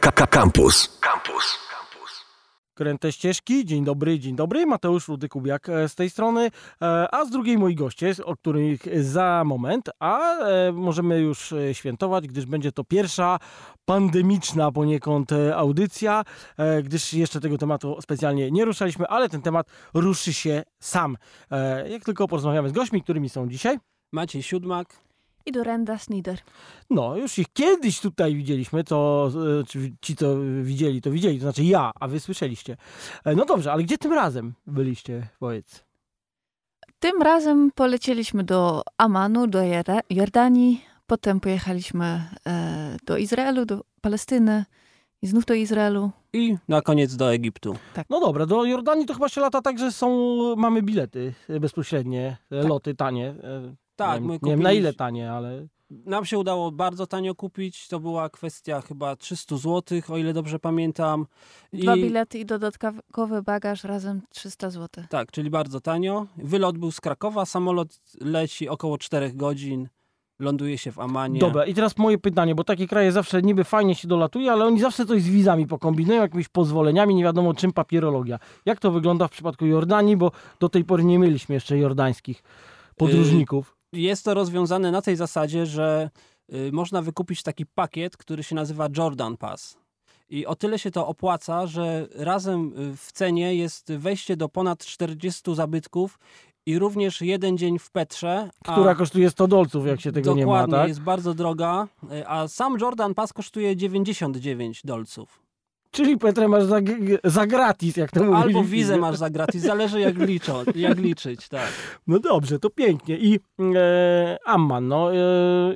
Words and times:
Campus. 0.00 0.98
Campus. 1.00 1.64
Kręte 2.74 3.12
ścieżki, 3.12 3.64
dzień 3.64 3.84
dobry, 3.84 4.18
dzień 4.18 4.36
dobry, 4.36 4.66
Mateusz 4.66 5.08
Rudy-Kubiak 5.08 5.68
e, 5.68 5.88
z 5.88 5.94
tej 5.94 6.10
strony, 6.10 6.50
e, 6.82 7.14
a 7.14 7.24
z 7.24 7.30
drugiej 7.30 7.58
moi 7.58 7.74
goście, 7.74 8.14
o 8.24 8.36
których 8.36 9.04
za 9.04 9.42
moment, 9.46 9.90
a 9.98 10.38
e, 10.38 10.72
możemy 10.72 11.20
już 11.20 11.54
świętować, 11.72 12.26
gdyż 12.28 12.46
będzie 12.46 12.72
to 12.72 12.84
pierwsza 12.84 13.38
pandemiczna 13.84 14.72
poniekąd 14.72 15.30
audycja, 15.54 16.24
gdyż 16.82 17.12
jeszcze 17.14 17.40
tego 17.40 17.58
tematu 17.58 17.96
specjalnie 18.00 18.50
nie 18.50 18.64
ruszaliśmy, 18.64 19.06
ale 19.06 19.28
ten 19.28 19.42
temat 19.42 19.66
ruszy 19.94 20.32
się 20.32 20.62
sam. 20.80 21.16
Jak 21.90 22.04
tylko 22.04 22.28
porozmawiamy 22.28 22.68
z 22.68 22.72
gośćmi, 22.72 23.02
którymi 23.02 23.28
są 23.28 23.48
dzisiaj. 23.48 23.78
Maciej 24.12 24.42
Siódmak 24.42 25.03
i 25.46 25.52
Dorenda 25.52 25.98
Snider. 25.98 26.38
No, 26.90 27.16
już 27.16 27.38
ich 27.38 27.52
kiedyś 27.52 28.00
tutaj 28.00 28.36
widzieliśmy, 28.36 28.84
to 28.84 29.30
e, 29.60 29.64
ci, 30.00 30.16
co 30.16 30.36
widzieli, 30.62 31.02
to 31.02 31.10
widzieli, 31.10 31.38
to 31.38 31.42
znaczy 31.42 31.64
ja, 31.64 31.90
a 32.00 32.08
wy 32.08 32.20
słyszeliście. 32.20 32.76
E, 33.24 33.34
no 33.34 33.44
dobrze, 33.44 33.72
ale 33.72 33.82
gdzie 33.82 33.98
tym 33.98 34.12
razem 34.12 34.54
byliście, 34.66 35.28
powiedz? 35.38 35.84
Tym 36.98 37.22
razem 37.22 37.70
polecieliśmy 37.74 38.44
do 38.44 38.82
Amanu, 38.98 39.46
do 39.46 39.58
Jordanii, 40.10 40.84
potem 41.06 41.40
pojechaliśmy 41.40 42.24
e, 42.46 42.96
do 43.06 43.16
Izraelu, 43.16 43.64
do 43.64 43.84
Palestyny 44.00 44.64
i 45.22 45.26
znów 45.26 45.44
do 45.44 45.54
Izraelu. 45.54 46.10
I 46.32 46.56
na 46.68 46.82
koniec 46.82 47.16
do 47.16 47.32
Egiptu. 47.32 47.76
Tak. 47.94 48.06
No 48.10 48.20
dobra, 48.20 48.46
do 48.46 48.64
Jordanii 48.64 49.06
to 49.06 49.14
chyba 49.14 49.28
się 49.28 49.40
lata 49.40 49.62
tak, 49.62 49.78
że 49.78 49.92
są, 49.92 50.56
mamy 50.56 50.82
bilety 50.82 51.34
bezpośrednie, 51.60 52.36
tak. 52.50 52.68
loty 52.68 52.94
tanie. 52.94 53.34
Tak, 53.96 54.20
nie, 54.20 54.26
my 54.26 54.34
kupiliśmy... 54.34 54.48
nie 54.48 54.56
wiem 54.56 54.62
na 54.62 54.72
ile 54.72 54.92
tanie, 54.92 55.32
ale... 55.32 55.66
Nam 55.90 56.24
się 56.24 56.38
udało 56.38 56.72
bardzo 56.72 57.06
tanio 57.06 57.34
kupić. 57.34 57.88
To 57.88 58.00
była 58.00 58.28
kwestia 58.28 58.80
chyba 58.80 59.16
300 59.16 59.56
zł, 59.56 60.00
o 60.08 60.16
ile 60.16 60.32
dobrze 60.32 60.58
pamiętam. 60.58 61.26
I... 61.72 61.78
Dwa 61.78 61.94
bilety 61.96 62.38
i 62.38 62.46
dodatkowy 62.46 63.42
bagaż 63.42 63.84
razem 63.84 64.22
300 64.30 64.70
zł. 64.70 65.04
Tak, 65.08 65.32
czyli 65.32 65.50
bardzo 65.50 65.80
tanio. 65.80 66.26
Wylot 66.36 66.78
był 66.78 66.92
z 66.92 67.00
Krakowa, 67.00 67.46
samolot 67.46 68.00
leci 68.20 68.68
około 68.68 68.98
4 68.98 69.32
godzin. 69.32 69.88
Ląduje 70.38 70.78
się 70.78 70.92
w 70.92 70.98
Amanie. 70.98 71.40
Dobra, 71.40 71.66
i 71.66 71.74
teraz 71.74 71.98
moje 71.98 72.18
pytanie, 72.18 72.54
bo 72.54 72.64
takie 72.64 72.88
kraje 72.88 73.12
zawsze 73.12 73.42
niby 73.42 73.64
fajnie 73.64 73.94
się 73.94 74.08
dolatuje, 74.08 74.52
ale 74.52 74.64
oni 74.64 74.80
zawsze 74.80 75.06
coś 75.06 75.22
z 75.22 75.28
wizami 75.28 75.66
pokombinują, 75.66 76.22
jakimiś 76.22 76.48
pozwoleniami, 76.48 77.14
nie 77.14 77.24
wiadomo 77.24 77.54
czym 77.54 77.72
papierologia. 77.72 78.38
Jak 78.66 78.80
to 78.80 78.90
wygląda 78.90 79.28
w 79.28 79.30
przypadku 79.30 79.66
Jordanii, 79.66 80.16
bo 80.16 80.32
do 80.60 80.68
tej 80.68 80.84
pory 80.84 81.04
nie 81.04 81.18
mieliśmy 81.18 81.54
jeszcze 81.54 81.78
jordańskich 81.78 82.42
podróżników 82.96 83.76
jest 83.94 84.24
to 84.24 84.34
rozwiązane 84.34 84.90
na 84.90 85.02
tej 85.02 85.16
zasadzie, 85.16 85.66
że 85.66 86.10
y, 86.54 86.72
można 86.72 87.02
wykupić 87.02 87.42
taki 87.42 87.66
pakiet, 87.66 88.16
który 88.16 88.42
się 88.42 88.54
nazywa 88.54 88.88
Jordan 88.96 89.36
Pass. 89.36 89.76
I 90.28 90.46
o 90.46 90.54
tyle 90.54 90.78
się 90.78 90.90
to 90.90 91.06
opłaca, 91.06 91.66
że 91.66 92.08
razem 92.14 92.72
y, 92.78 92.96
w 92.96 93.12
cenie 93.12 93.54
jest 93.54 93.92
wejście 93.92 94.36
do 94.36 94.48
ponad 94.48 94.84
40 94.84 95.54
zabytków 95.54 96.18
i 96.66 96.78
również 96.78 97.20
jeden 97.20 97.58
dzień 97.58 97.78
w 97.78 97.90
Petrze. 97.90 98.50
Która 98.62 98.94
kosztuje 98.94 99.30
100 99.30 99.48
dolców, 99.48 99.86
jak 99.86 100.00
się 100.00 100.12
tego 100.12 100.34
nie 100.34 100.46
ma. 100.46 100.52
Dokładnie, 100.52 100.74
tak? 100.74 100.88
jest 100.88 101.00
bardzo 101.00 101.34
droga, 101.34 101.88
y, 102.12 102.28
a 102.28 102.48
sam 102.48 102.76
Jordan 102.80 103.14
Pass 103.14 103.32
kosztuje 103.32 103.76
99 103.76 104.80
dolców. 104.84 105.43
Czyli 105.94 106.18
Petrę 106.18 106.48
masz 106.48 106.64
za, 106.64 106.80
za 107.24 107.46
gratis, 107.46 107.96
jak 107.96 108.10
to 108.10 108.24
mówisz. 108.24 108.42
Albo 108.42 108.64
wizę 108.64 108.96
masz 108.96 109.16
za 109.16 109.30
gratis, 109.30 109.62
zależy 109.62 110.00
jak, 110.00 110.18
liczą, 110.18 110.64
jak 110.74 110.98
liczyć, 110.98 111.48
tak. 111.48 111.68
No 112.06 112.18
dobrze, 112.18 112.58
to 112.58 112.70
pięknie. 112.70 113.18
I 113.18 113.40
e, 113.76 114.38
Amman, 114.44 114.88
no 114.88 115.14
e, 115.14 115.18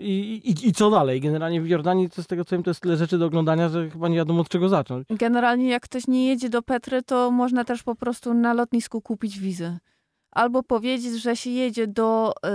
i, 0.00 0.41
i, 0.44 0.69
i, 0.69 0.72
co 0.72 0.91
dalej? 0.91 1.20
Generalnie 1.20 1.61
w 1.61 1.69
Jordanii, 1.69 2.11
to 2.11 2.22
z 2.22 2.27
tego 2.27 2.44
co 2.44 2.56
wiem, 2.56 2.62
to 2.62 2.70
jest 2.70 2.80
tyle 2.80 2.96
rzeczy 2.96 3.19
do 3.19 3.27
oglądania, 3.27 3.69
że 3.69 3.91
chyba 3.91 4.08
nie 4.08 4.16
wiadomo 4.16 4.41
od 4.41 4.48
czego 4.48 4.69
zacząć. 4.69 5.08
Generalnie 5.11 5.69
jak 5.69 5.83
ktoś 5.83 6.06
nie 6.06 6.28
jedzie 6.28 6.48
do 6.48 6.62
Petry, 6.62 7.02
to 7.02 7.30
można 7.30 7.64
też 7.64 7.83
po 7.83 7.94
prostu 7.94 8.34
na 8.34 8.55
lotnisku 8.55 9.00
kupić 9.00 9.39
wizę 9.39 9.78
albo 10.31 10.62
powiedzieć, 10.62 11.23
że 11.23 11.37
się 11.37 11.51
jedzie 11.51 11.87
do 11.87 12.33
y, 12.45 12.48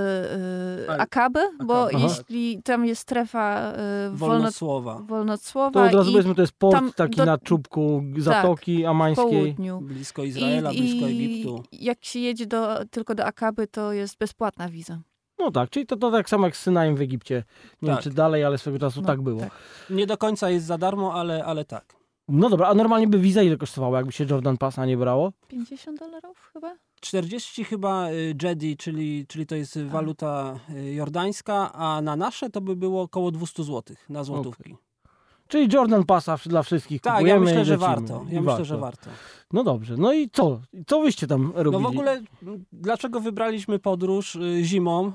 y, 0.93 0.99
Akaby, 0.99 1.39
bo 1.65 1.87
Aha. 1.93 1.97
jeśli 2.03 2.63
tam 2.63 2.85
jest 2.85 3.01
strefa 3.01 3.73
y, 3.73 4.17
wolnocłowa. 4.17 5.01
wolnocłowa 5.07 5.71
to 5.71 5.83
od 5.87 5.93
razu 5.93 6.11
powiedzmy, 6.11 6.35
to 6.35 6.41
jest 6.41 6.53
port 6.53 6.95
taki 6.95 7.17
do, 7.17 7.25
na 7.25 7.37
czubku 7.37 8.03
Zatoki 8.17 8.77
tak, 8.77 8.89
Amańskiej. 8.89 9.25
Południu. 9.25 9.81
Blisko 9.81 10.23
Izraela, 10.23 10.71
I, 10.71 10.77
blisko 10.77 11.05
Egiptu. 11.05 11.63
I 11.71 11.85
jak 11.85 12.05
się 12.05 12.19
jedzie 12.19 12.45
do, 12.45 12.85
tylko 12.91 13.15
do 13.15 13.25
Akaby, 13.25 13.67
to 13.67 13.93
jest 13.93 14.17
bezpłatna 14.17 14.69
wiza. 14.69 14.99
No 15.39 15.51
tak, 15.51 15.69
czyli 15.69 15.85
to, 15.85 15.95
to 15.95 16.11
tak 16.11 16.29
samo 16.29 16.45
jak 16.45 16.57
z 16.57 16.61
Synajem 16.61 16.95
w 16.95 17.01
Egipcie. 17.01 17.43
Nie 17.81 17.87
tak. 17.87 17.95
wiem, 17.95 18.03
czy 18.03 18.09
dalej, 18.09 18.43
ale 18.43 18.57
swego 18.57 18.79
czasu 18.79 19.01
no, 19.01 19.07
tak 19.07 19.21
było. 19.21 19.39
Tak. 19.39 19.51
Nie 19.89 20.07
do 20.07 20.17
końca 20.17 20.49
jest 20.49 20.65
za 20.65 20.77
darmo, 20.77 21.13
ale, 21.13 21.45
ale 21.45 21.65
tak. 21.65 22.02
No 22.27 22.49
dobra, 22.49 22.67
a 22.67 22.73
normalnie 22.73 23.07
by 23.07 23.19
wiza 23.19 23.43
ile 23.43 23.57
kosztowała, 23.57 23.97
jakby 23.97 24.11
się 24.11 24.25
Jordan 24.29 24.57
Passa 24.57 24.85
nie 24.85 24.97
brało? 24.97 25.31
50 25.47 25.99
dolarów 25.99 26.49
chyba? 26.53 26.75
40 27.01 27.63
chyba 27.63 28.09
y, 28.11 28.35
Jedi, 28.43 28.77
czyli, 28.77 29.25
czyli 29.27 29.45
to 29.45 29.55
jest 29.55 29.83
waluta 29.83 30.59
y, 30.69 30.93
jordańska, 30.93 31.73
a 31.73 32.01
na 32.01 32.15
nasze 32.15 32.49
to 32.49 32.61
by 32.61 32.75
było 32.75 33.01
około 33.01 33.31
200 33.31 33.63
zł 33.63 33.95
na 34.09 34.23
złotówki. 34.23 34.73
Okay. 34.73 34.83
Czyli 35.47 35.73
Jordan 35.73 36.03
Passa 36.03 36.37
dla 36.45 36.63
wszystkich 36.63 37.01
tak, 37.01 37.13
kupujemy 37.13 37.39
ja 37.39 37.45
myślę, 37.45 37.65
że 37.65 37.77
warto. 37.77 38.13
Ja 38.13 38.41
myślę, 38.41 38.41
warto. 38.41 38.65
że 38.65 38.77
warto. 38.77 39.09
No 39.53 39.63
dobrze. 39.63 39.97
No 39.97 40.13
i 40.13 40.29
co? 40.29 40.61
Co 40.87 41.01
wyście 41.01 41.27
tam 41.27 41.51
robili? 41.55 41.83
No 41.83 41.89
w 41.89 41.91
ogóle 41.91 42.21
dlaczego 42.71 43.19
wybraliśmy 43.19 43.79
podróż 43.79 44.35
y, 44.35 44.63
zimą? 44.63 45.11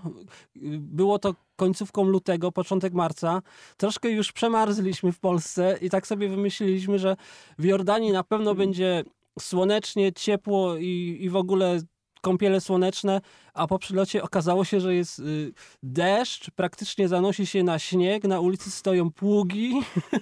Było 0.78 1.18
to 1.18 1.34
końcówką 1.58 2.04
lutego, 2.04 2.52
początek 2.52 2.94
marca. 2.94 3.42
Troszkę 3.76 4.10
już 4.10 4.32
przemarzliśmy 4.32 5.12
w 5.12 5.20
Polsce 5.20 5.78
i 5.80 5.90
tak 5.90 6.06
sobie 6.06 6.28
wymyśliliśmy, 6.28 6.98
że 6.98 7.16
w 7.58 7.64
Jordanii 7.64 8.12
na 8.12 8.24
pewno 8.24 8.54
będzie 8.54 9.04
słonecznie, 9.38 10.12
ciepło 10.12 10.76
i, 10.76 11.18
i 11.20 11.30
w 11.30 11.36
ogóle 11.36 11.80
kąpiele 12.20 12.60
słoneczne, 12.60 13.20
a 13.54 13.66
po 13.66 13.78
przylocie 13.78 14.22
okazało 14.22 14.64
się, 14.64 14.80
że 14.80 14.94
jest 14.94 15.18
y, 15.18 15.52
deszcz, 15.82 16.50
praktycznie 16.50 17.08
zanosi 17.08 17.46
się 17.46 17.62
na 17.62 17.78
śnieg, 17.78 18.24
na 18.24 18.40
ulicy 18.40 18.70
stoją 18.70 19.10
pługi. 19.10 19.72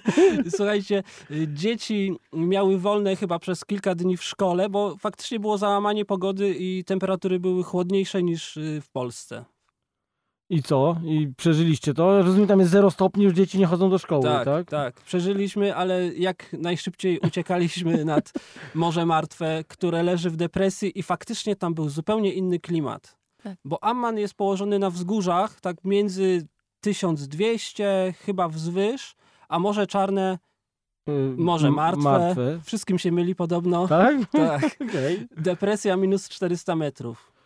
Słuchajcie, 0.57 1.03
y, 1.31 1.47
dzieci 1.53 2.15
miały 2.33 2.77
wolne 2.79 3.15
chyba 3.15 3.39
przez 3.39 3.65
kilka 3.65 3.95
dni 3.95 4.17
w 4.17 4.23
szkole, 4.23 4.69
bo 4.69 4.97
faktycznie 4.97 5.39
było 5.39 5.57
załamanie 5.57 6.05
pogody 6.05 6.55
i 6.59 6.83
temperatury 6.83 7.39
były 7.39 7.63
chłodniejsze 7.63 8.23
niż 8.23 8.57
y, 8.57 8.81
w 8.81 8.89
Polsce. 8.89 9.56
I 10.49 10.63
co? 10.63 10.95
I 11.03 11.33
przeżyliście 11.37 11.93
to? 11.93 12.23
Rozumiem, 12.23 12.47
tam 12.47 12.59
jest 12.59 12.71
zero 12.71 12.91
stopni, 12.91 13.23
już 13.23 13.33
dzieci 13.33 13.59
nie 13.59 13.65
chodzą 13.65 13.89
do 13.89 13.97
szkoły, 13.97 14.23
tak? 14.23 14.45
Tak, 14.45 14.69
tak. 14.69 15.01
Przeżyliśmy, 15.01 15.75
ale 15.75 16.07
jak 16.07 16.53
najszybciej 16.53 17.19
uciekaliśmy 17.19 18.05
nad 18.15 18.33
Morze 18.75 19.05
Martwe, 19.05 19.63
które 19.67 20.03
leży 20.03 20.29
w 20.29 20.35
depresji 20.35 20.99
i 20.99 21.03
faktycznie 21.03 21.55
tam 21.55 21.73
był 21.73 21.89
zupełnie 21.89 22.33
inny 22.33 22.59
klimat. 22.59 23.17
Tak. 23.43 23.57
Bo 23.65 23.83
Amman 23.83 24.17
jest 24.17 24.33
położony 24.33 24.79
na 24.79 24.89
wzgórzach, 24.89 25.61
tak 25.61 25.77
między 25.83 26.47
1200 26.81 28.13
chyba 28.25 28.47
wzwyż, 28.47 29.15
a 29.49 29.59
Morze 29.59 29.87
Czarne 29.87 30.39
y, 31.09 31.11
Morze 31.37 31.71
martwe. 31.71 32.03
martwe. 32.03 32.59
Wszystkim 32.63 32.99
się 32.99 33.11
myli 33.11 33.35
podobno. 33.35 33.87
Tak? 33.87 34.15
Tak. 34.31 34.63
okay. 34.89 35.27
Depresja 35.37 35.97
minus 35.97 36.29
400 36.29 36.75
metrów. 36.75 37.36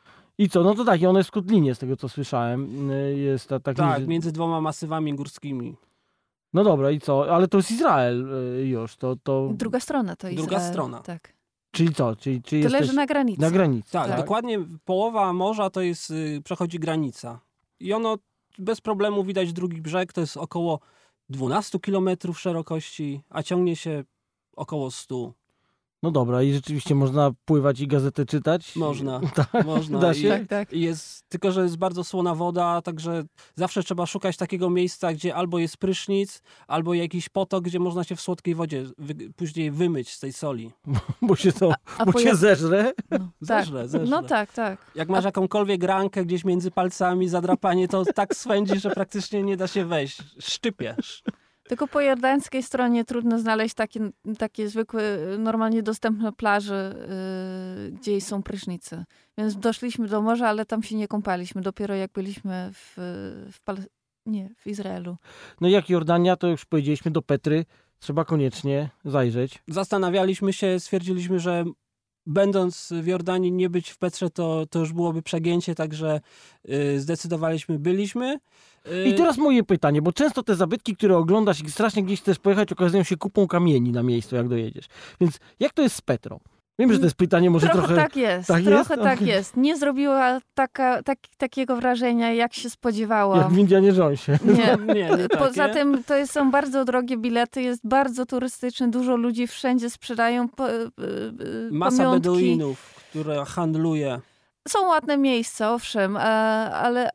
I 0.42 0.50
co? 0.50 0.64
No 0.64 0.76
to 0.76 0.86
tak, 0.86 1.02
i 1.02 1.06
one 1.06 1.20
jest 1.20 1.78
z 1.78 1.80
tego 1.80 1.98
co 1.98 2.10
słyszałem. 2.10 2.92
Y, 2.92 3.18
jest 3.18 3.48
ta, 3.48 3.60
tak, 3.60 3.78
tak 3.78 4.08
między 4.08 4.32
dwoma 4.32 4.62
masywami 4.62 5.14
górskimi. 5.14 5.76
No 6.54 6.64
dobra, 6.64 6.92
i 6.92 7.00
co? 7.00 7.36
Ale 7.36 7.48
to 7.48 7.58
jest 7.58 7.72
Izrael 7.72 8.34
y, 8.60 8.68
już. 8.68 8.96
To, 8.96 9.16
to... 9.24 9.50
Druga 9.54 9.80
strona 9.80 10.16
to 10.16 10.30
Izrael. 10.30 10.48
Druga 10.48 10.70
strona. 10.70 11.00
Tak. 11.00 11.34
Czyli 11.72 11.94
co? 11.94 12.16
Czyli, 12.16 12.42
czyli 12.42 12.64
to 12.64 12.70
leży 12.70 12.94
na 12.94 13.06
granicy. 13.06 13.42
Na 13.42 13.52
granicy. 13.52 13.92
Tak, 13.92 14.08
tak, 14.08 14.18
dokładnie 14.18 14.60
połowa 14.86 15.34
morza 15.34 15.70
to 15.70 15.82
jest, 15.82 16.12
y, 16.12 16.42
przechodzi 16.44 16.80
granica. 16.80 17.40
I 17.80 17.94
ono 17.94 18.18
bez 18.60 18.82
problemu 18.82 19.24
widać 19.24 19.54
drugi 19.54 19.82
brzeg, 19.82 20.14
to 20.14 20.22
jest 20.22 20.38
około 20.38 20.80
12 21.30 21.80
kilometrów 21.80 22.40
szerokości, 22.40 23.22
a 23.30 23.44
ciągnie 23.44 23.76
się 23.76 24.04
około 24.56 24.92
100. 24.92 25.34
No 26.04 26.12
dobra, 26.12 26.44
i 26.44 26.54
rzeczywiście 26.54 26.96
można 26.96 27.32
pływać 27.46 27.80
i 27.80 27.88
gazetę 27.88 28.26
czytać? 28.26 28.76
Można, 28.76 29.22
tak? 29.52 29.66
można. 29.66 30.00
Da 30.00 30.14
się? 30.14 30.28
I, 30.28 30.30
tak, 30.30 30.48
tak. 30.48 30.74
Jest, 30.74 31.30
tylko, 31.30 31.52
że 31.52 31.64
jest 31.64 31.78
bardzo 31.78 32.04
słona 32.04 32.36
woda, 32.36 32.82
także 32.82 33.24
zawsze 33.56 33.84
trzeba 33.84 34.06
szukać 34.06 34.38
takiego 34.38 34.70
miejsca, 34.70 35.14
gdzie 35.14 35.36
albo 35.36 35.60
jest 35.60 35.78
prysznic, 35.78 36.42
albo 36.68 36.94
jakiś 36.94 37.30
potok, 37.30 37.64
gdzie 37.64 37.80
można 37.80 38.04
się 38.04 38.16
w 38.16 38.22
słodkiej 38.22 38.56
wodzie 38.56 38.86
wy, 38.98 39.16
później 39.36 39.72
wymyć 39.72 40.14
z 40.14 40.20
tej 40.20 40.34
soli. 40.34 40.72
bo 41.22 41.36
się 41.36 41.52
to, 41.52 41.72
a, 41.72 42.02
a 42.02 42.06
bo 42.06 42.20
cię 42.20 42.36
zeżre? 42.36 42.92
No, 43.12 43.18
zeżre, 43.42 43.82
tak. 43.82 43.90
zeżre. 43.90 44.10
No 44.10 44.24
tak, 44.24 44.54
tak. 44.54 44.92
Jak 44.96 45.10
masz 45.10 45.26
a... 45.26 45.28
jakąkolwiek 45.28 45.84
rankę 45.84 46.26
gdzieś 46.26 46.46
między 46.46 46.72
palcami, 46.72 47.30
zadrapanie, 47.30 47.88
to 47.88 48.06
tak 48.16 48.36
swędzi, 48.36 48.80
że 48.80 48.90
praktycznie 48.90 49.44
nie 49.44 49.58
da 49.58 49.68
się 49.68 49.86
wejść. 49.86 50.24
Szczypiesz. 50.40 51.24
Tylko 51.72 51.88
po 51.88 52.02
jordańskiej 52.02 52.64
stronie 52.64 53.06
trudno 53.06 53.40
znaleźć 53.40 53.76
takie, 53.76 54.00
takie 54.38 54.70
zwykłe, 54.70 55.04
normalnie 55.40 55.84
dostępne 55.84 56.32
plaże, 56.32 56.96
yy, 57.86 57.92
gdzie 57.92 58.22
są 58.22 58.44
prysznice. 58.44 59.06
Więc 59.38 59.56
doszliśmy 59.56 60.08
do 60.08 60.22
morza, 60.22 60.48
ale 60.48 60.66
tam 60.66 60.84
się 60.84 60.96
nie 60.96 61.08
kąpaliśmy. 61.08 61.62
Dopiero 61.62 61.96
jak 61.96 62.12
byliśmy 62.12 62.72
w, 62.74 62.94
w, 63.52 63.62
Pal 63.62 63.78
nie, 64.26 64.50
w 64.58 64.68
Izraelu. 64.68 65.18
No 65.62 65.68
jak 65.68 65.90
Jordania, 65.90 66.36
to 66.36 66.48
już 66.48 66.66
powiedzieliśmy 66.66 67.12
do 67.12 67.22
Petry. 67.22 67.66
Trzeba 68.00 68.26
koniecznie 68.26 68.90
zajrzeć. 69.06 69.64
Zastanawialiśmy 69.68 70.54
się, 70.54 70.80
stwierdziliśmy, 70.80 71.40
że 71.40 71.66
będąc 72.26 72.94
w 73.02 73.08
Jordanii 73.08 73.52
nie 73.52 73.70
być 73.70 73.90
w 73.90 73.98
Petrze, 73.98 74.30
to, 74.30 74.66
to 74.70 74.80
już 74.80 74.94
byłoby 74.94 75.22
przegięcie, 75.22 75.76
także 75.76 76.22
y, 76.70 77.00
zdecydowaliśmy, 77.00 77.80
byliśmy. 77.80 78.40
Y, 78.88 79.10
I 79.10 79.14
teraz 79.14 79.38
moje 79.38 79.64
pytanie, 79.64 80.02
bo 80.02 80.14
często 80.14 80.44
te 80.44 80.56
zabytki, 80.56 80.96
które 80.96 81.18
oglądasz 81.18 81.62
i 81.62 81.72
strasznie 81.72 82.04
gdzieś 82.04 82.22
chcesz 82.22 82.40
pojechać, 82.40 82.72
okazują 82.72 83.04
się 83.04 83.18
kupą 83.18 83.48
kamieni 83.48 83.92
na 83.92 84.04
miejscu, 84.04 84.36
jak 84.36 84.48
dojedziesz. 84.48 84.86
Więc 85.22 85.40
jak 85.60 85.74
to 85.74 85.82
jest 85.82 85.96
z 85.96 86.02
Petrą? 86.02 86.40
Wiem, 86.82 86.94
że 86.94 87.00
to 87.00 87.06
jest 87.06 87.16
pytanie 87.16 87.50
może 87.50 87.68
trochę, 87.68 87.88
trochę... 87.88 87.96
tak 87.96 88.16
jest, 88.16 88.48
tak 88.48 88.64
trochę 88.64 88.78
jest? 88.78 89.04
tak 89.04 89.18
Okej. 89.18 89.28
jest. 89.28 89.58
Nie 89.58 89.78
zrobiła 89.78 90.40
taka, 90.54 91.04
tak, 91.04 91.18
takiego 91.38 91.76
wrażenia, 91.76 92.34
jak 92.34 92.54
się 92.54 92.64
Jak 92.64 92.74
spodziewałam. 92.74 93.54
w 93.54 93.58
Indianie 93.58 93.90
Jonesie. 93.90 94.40
Nie. 94.46 94.78
nie, 94.96 95.10
nie 95.10 95.30
Poza 95.40 95.68
takie. 95.68 95.74
tym 95.74 96.04
to 96.04 96.16
jest, 96.16 96.32
są 96.32 96.52
bardzo 96.52 96.86
drogie 96.86 97.18
bilety, 97.18 97.62
jest 97.62 97.82
bardzo 97.84 98.26
turystyczny, 98.26 98.92
dużo 98.92 99.16
ludzi 99.16 99.48
wszędzie 99.48 99.90
sprzedają 99.90 100.50
po, 100.50 100.70
y, 100.70 100.74
y, 100.74 101.70
Masa 101.72 101.98
pamiątki. 101.98 102.30
Beduinów, 102.30 102.96
która 103.10 103.46
handluje. 103.46 104.20
Są 104.68 104.88
ładne 104.88 105.18
miejsca, 105.18 105.74
owszem, 105.74 106.18
e, 106.18 106.20
ale 106.74 107.10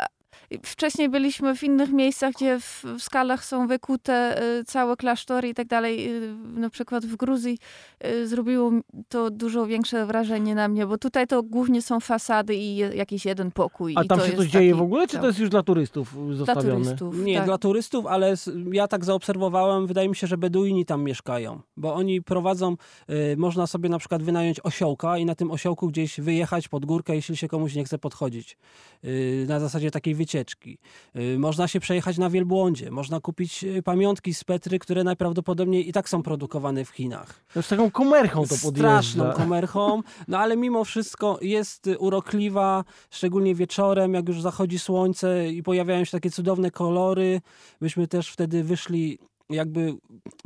wcześniej 0.65 1.09
byliśmy 1.09 1.57
w 1.57 1.63
innych 1.65 1.93
miejscach, 1.93 2.33
gdzie 2.35 2.61
w, 2.61 2.85
w 2.99 3.03
skalach 3.03 3.45
są 3.45 3.67
wykute 3.67 4.13
e, 4.59 4.65
całe 4.65 4.97
klasztory 4.97 5.49
i 5.49 5.55
tak 5.55 5.67
dalej. 5.67 6.09
E, 6.17 6.21
Na 6.61 6.71
przykład 6.71 7.07
w 7.07 7.17
Gruzji 7.17 7.59
e, 8.01 8.27
zrobiło 8.27 8.71
to 9.09 9.31
dużo 9.31 9.67
większe 9.67 10.07
wrażenie 10.07 10.55
na 10.55 10.69
mnie, 10.69 10.87
bo 10.87 10.99
tutaj 10.99 11.27
to 11.27 11.43
głównie 11.43 11.83
są 11.83 12.01
fasady 12.01 12.55
i 12.55 12.77
jakiś 12.77 13.25
jeden 13.27 13.51
pokój. 13.51 13.95
A 13.97 14.03
i 14.03 14.09
tam 14.09 14.19
to 14.19 14.27
się 14.27 14.37
coś 14.37 14.47
dzieje 14.49 14.71
taki 14.71 14.79
w 14.79 14.83
ogóle, 14.83 15.07
czy 15.07 15.13
cał- 15.17 15.21
to 15.21 15.27
jest 15.27 15.39
już 15.39 15.49
dla 15.49 15.63
turystów 15.63 16.27
Dla 16.27 16.37
zostawione? 16.37 16.85
turystów. 16.85 17.19
Nie, 17.25 17.37
tak. 17.37 17.45
dla 17.47 17.59
turystów, 17.59 18.07
ale 18.07 18.35
ja 18.73 18.89
tak 18.89 19.05
zaobserwowałem, 19.05 19.87
wydaje 19.87 20.09
mi 20.09 20.17
się, 20.17 20.27
że 20.27 20.39
Beduini 20.39 20.85
tam 20.87 21.03
mieszkają, 21.03 21.61
bo 21.77 21.95
oni 21.95 22.23
prowadzą, 22.23 22.77
y, 23.11 23.37
można 23.39 23.67
sobie 23.67 23.89
na 23.89 23.99
przykład 23.99 24.23
wynająć 24.23 24.61
osiołka 24.65 25.19
i 25.19 25.25
na 25.25 25.35
tym 25.35 25.51
osiołku 25.51 25.89
gdzieś 25.89 26.21
wyjechać 26.21 26.69
pod 26.69 26.87
górkę, 26.87 27.15
jeśli 27.15 27.37
się 27.37 27.49
komuś 27.49 27.75
nie 27.75 27.85
chce 27.85 27.99
podchodzić, 27.99 28.57
y, 29.05 29.45
na 29.49 29.61
zasadzie 29.61 29.91
takiej 29.91 30.15
wycieczki. 30.15 30.26
Y, 30.35 31.39
można 31.39 31.69
się 31.69 31.81
przejechać 31.81 32.19
na 32.19 32.31
wielbłądzie, 32.31 32.91
można 32.91 33.21
kupić 33.21 33.65
y, 33.65 33.83
pamiątki 33.83 34.35
z 34.35 34.45
Petry, 34.45 34.79
które 34.79 35.05
najprawdopodobniej 35.05 35.89
i 35.89 35.93
tak 35.93 36.09
są 36.09 36.23
produkowane 36.23 36.85
w 36.85 36.91
Chinach. 36.91 37.45
To 37.55 37.63
z 37.63 37.69
taką 37.69 37.91
komerchą 37.91 38.47
to 38.47 38.57
Straszną 38.57 39.25
podjeżdża. 39.25 39.33
komerchą, 39.43 40.03
no 40.29 40.39
ale 40.39 40.57
mimo 40.57 40.85
wszystko 40.85 41.39
jest 41.43 41.87
y, 41.87 41.99
urokliwa, 41.99 42.85
szczególnie 43.11 43.55
wieczorem, 43.55 44.15
jak 44.15 44.29
już 44.29 44.43
zachodzi 44.43 44.79
słońce 44.79 45.49
i 45.49 45.63
pojawiają 45.63 46.05
się 46.05 46.11
takie 46.11 46.31
cudowne 46.31 46.71
kolory. 46.71 47.41
Myśmy 47.81 48.09
też 48.09 48.31
wtedy 48.31 48.65
wyszli, 48.65 49.19
jakby 49.51 49.95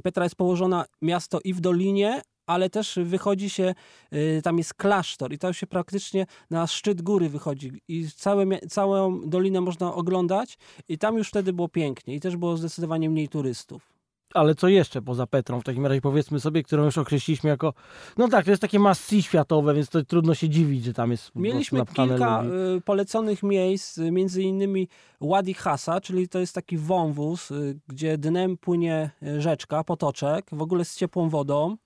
Petra 0.03 0.25
jest 0.25 0.37
położona 0.37 0.85
miasto 1.03 1.39
i 1.45 1.55
w 1.55 1.61
dolinie, 1.61 2.23
ale 2.51 2.71
też 2.71 2.99
wychodzi 3.03 3.51
się, 3.51 3.75
y, 4.13 4.41
tam 4.45 4.59
jest 4.59 4.75
klasztor 4.75 5.33
i 5.33 5.39
tam 5.39 5.55
się 5.55 5.67
praktycznie 5.67 6.27
na 6.51 6.67
szczyt 6.67 7.03
góry 7.03 7.29
wychodzi 7.29 7.73
i 7.89 8.09
całe, 8.17 8.59
całą 8.69 9.21
dolinę 9.21 9.61
można 9.61 9.95
oglądać 9.95 10.59
i 10.89 10.99
tam 10.99 11.19
już 11.19 11.29
wtedy 11.29 11.53
było 11.53 11.69
pięknie 11.69 12.15
i 12.15 12.21
też 12.21 12.37
było 12.37 12.57
zdecydowanie 12.57 13.11
mniej 13.11 13.29
turystów. 13.29 13.91
Ale 14.35 14.55
co 14.55 14.69
jeszcze 14.69 15.03
poza 15.03 15.27
Petrą? 15.27 15.61
W 15.61 15.65
takim 15.65 15.87
razie 15.87 16.01
powiedzmy 16.01 16.41
sobie, 16.41 16.63
którą 16.63 16.85
już 16.85 16.99
określiliśmy 16.99 17.51
jako... 17.51 17.75
No 18.17 18.29
tak, 18.29 18.45
to 18.45 18.51
jest 18.51 18.63
takie 18.63 18.79
must-see 18.79 19.23
światowe, 19.23 19.75
więc 19.75 19.89
to 19.89 20.05
trudno 20.05 20.35
się 20.35 20.49
dziwić, 20.49 20.85
że 20.85 20.93
tam 20.95 21.11
jest 21.11 21.31
Mieliśmy 21.35 21.87
kilka 21.87 22.43
ludzi. 22.43 22.57
y, 22.77 22.81
poleconych 22.81 23.43
miejsc, 23.43 23.99
y, 23.99 24.11
między 24.11 24.43
innymi 24.43 24.89
Wadi 25.21 25.55
Hasa, 25.55 26.01
czyli 26.01 26.29
to 26.29 26.39
jest 26.39 26.55
taki 26.55 26.77
wąwóz, 26.79 27.53
gdzie 27.89 28.19
dnem 28.19 28.57
płynie 28.57 29.11
rzeczka, 29.39 29.85
potoczek, 29.85 30.47
w 30.53 30.63
ogóle 30.63 30.85
z 30.85 30.97
ciepłą 30.97 31.29
wodą. 31.29 31.77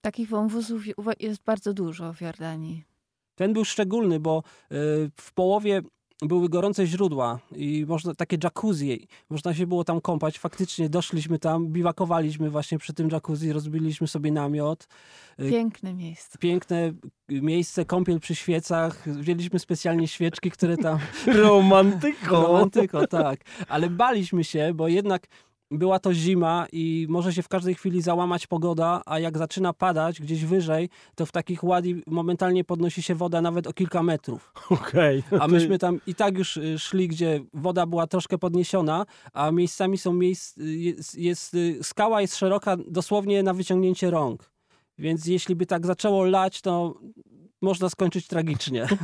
Takich 0.00 0.28
wąwozów 0.28 0.82
jest 1.20 1.42
bardzo 1.44 1.74
dużo 1.74 2.12
w 2.12 2.20
Jordanii. 2.20 2.84
Ten 3.34 3.52
był 3.52 3.64
szczególny, 3.64 4.20
bo 4.20 4.38
y, 4.38 4.74
w 5.16 5.32
połowie 5.34 5.82
były 6.22 6.48
gorące 6.48 6.86
źródła 6.86 7.38
i 7.56 7.84
można 7.88 8.14
takie 8.14 8.38
jacuzzi, 8.44 9.08
można 9.30 9.54
się 9.54 9.66
było 9.66 9.84
tam 9.84 10.00
kąpać. 10.00 10.38
Faktycznie 10.38 10.88
doszliśmy 10.88 11.38
tam, 11.38 11.68
biwakowaliśmy 11.68 12.50
właśnie 12.50 12.78
przy 12.78 12.92
tym 12.94 13.08
jacuzzi, 13.12 13.52
rozbiliśmy 13.52 14.06
sobie 14.08 14.32
namiot. 14.32 14.88
Y, 15.40 15.50
Piękne 15.50 15.94
miejsce. 15.94 16.38
Piękne 16.38 16.92
y, 17.32 17.42
miejsce, 17.42 17.84
kąpiel 17.84 18.20
przy 18.20 18.34
świecach. 18.34 19.08
Wzięliśmy 19.08 19.58
specjalnie 19.58 20.08
świeczki, 20.08 20.50
które 20.50 20.76
tam 20.76 20.98
Romantyko! 21.42 22.42
Romantyko, 22.42 23.06
tak. 23.06 23.40
Ale 23.68 23.90
baliśmy 23.90 24.44
się, 24.44 24.74
bo 24.74 24.88
jednak 24.88 25.26
była 25.70 25.98
to 25.98 26.14
zima 26.14 26.66
i 26.72 27.06
może 27.08 27.32
się 27.32 27.42
w 27.42 27.48
każdej 27.48 27.74
chwili 27.74 28.02
załamać 28.02 28.46
pogoda, 28.46 29.02
a 29.06 29.18
jak 29.18 29.38
zaczyna 29.38 29.72
padać 29.72 30.20
gdzieś 30.20 30.44
wyżej, 30.44 30.88
to 31.14 31.26
w 31.26 31.32
takich 31.32 31.64
ładi 31.64 32.02
momentalnie 32.06 32.64
podnosi 32.64 33.02
się 33.02 33.14
woda 33.14 33.40
nawet 33.40 33.66
o 33.66 33.72
kilka 33.72 34.02
metrów. 34.02 34.52
Okej. 34.70 35.22
A 35.40 35.48
myśmy 35.48 35.78
tam 35.78 36.00
i 36.06 36.14
tak 36.14 36.38
już 36.38 36.56
y, 36.56 36.78
szli, 36.78 37.08
gdzie 37.08 37.40
woda 37.54 37.86
była 37.86 38.06
troszkę 38.06 38.38
podniesiona, 38.38 39.06
a 39.32 39.50
miejscami 39.50 39.98
są 39.98 40.12
miejsc, 40.12 40.58
y, 40.58 40.76
jest, 40.76 41.14
jest, 41.14 41.54
y, 41.54 41.78
skała 41.82 42.20
jest 42.20 42.36
szeroka 42.36 42.76
dosłownie 42.76 43.42
na 43.42 43.54
wyciągnięcie 43.54 44.10
rąk. 44.10 44.50
Więc 44.98 45.26
jeśli 45.26 45.56
by 45.56 45.66
tak 45.66 45.86
zaczęło 45.86 46.24
lać, 46.24 46.60
to 46.60 46.94
można 47.62 47.88
skończyć 47.88 48.26
tragicznie. 48.26 48.86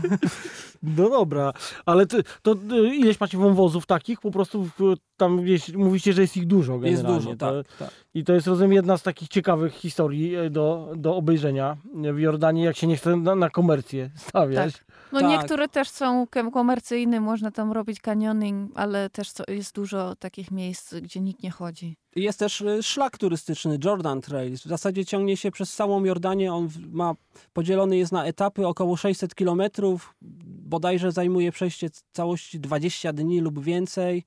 No 0.82 1.10
dobra, 1.10 1.52
ale 1.86 2.06
ty, 2.06 2.22
to 2.42 2.52
y, 2.52 2.94
ileś 2.96 3.20
macie 3.20 3.38
wąwozów 3.38 3.86
takich? 3.86 4.20
Po 4.20 4.30
prostu 4.30 4.68
tam 5.16 5.42
gdzieś 5.42 5.72
mówicie, 5.72 6.12
że 6.12 6.22
jest 6.22 6.36
ich 6.36 6.46
dużo 6.46 6.72
Jest 6.72 7.02
generalnie. 7.02 7.18
dużo, 7.18 7.36
To- 7.36 7.62
tak. 7.62 7.76
tak. 7.78 7.90
I 8.14 8.24
to 8.24 8.32
jest, 8.32 8.46
rozumiem, 8.46 8.72
jedna 8.72 8.96
z 8.98 9.02
takich 9.02 9.28
ciekawych 9.28 9.72
historii 9.72 10.34
e, 10.36 10.50
do, 10.50 10.92
do 10.96 11.16
obejrzenia 11.16 11.76
w 12.14 12.18
Jordanii, 12.18 12.64
jak 12.64 12.76
się 12.76 12.86
nie 12.86 12.96
chce 12.96 13.16
na, 13.16 13.34
na 13.34 13.50
komercję 13.50 14.10
stawiać. 14.16 14.84
No 15.12 15.20
Tak. 15.20 15.30
niektóre 15.30 15.68
też 15.68 15.88
są 15.88 16.26
komercyjne, 16.52 17.20
można 17.20 17.50
tam 17.50 17.72
robić 17.72 18.00
canyoning, 18.00 18.72
ale 18.74 19.10
też 19.10 19.28
jest 19.48 19.74
dużo 19.74 20.16
takich 20.16 20.50
miejsc, 20.50 20.94
gdzie 20.94 21.20
nikt 21.20 21.42
nie 21.42 21.50
chodzi. 21.50 21.96
Jest 22.16 22.38
też 22.38 22.60
y, 22.60 22.82
szlak 22.82 23.18
turystyczny, 23.18 23.78
Jordan 23.84 24.20
Trail. 24.20 24.56
W 24.56 24.62
zasadzie 24.62 25.04
ciągnie 25.04 25.36
się 25.36 25.50
przez 25.50 25.72
całą 25.74 26.04
Jordanię. 26.04 26.54
On 26.54 26.68
ma 26.90 27.14
podzielony 27.52 27.96
jest 27.96 28.12
na 28.12 28.24
etapy 28.26 28.66
około 28.66 28.96
600 28.96 29.34
kilometrów. 29.34 30.14
Bodajże 30.46 31.12
zajmuje 31.12 31.52
przejście 31.52 31.88
całości 32.12 32.60
20 32.60 33.12
dni 33.12 33.40
lub 33.40 33.64
więcej. 33.64 34.24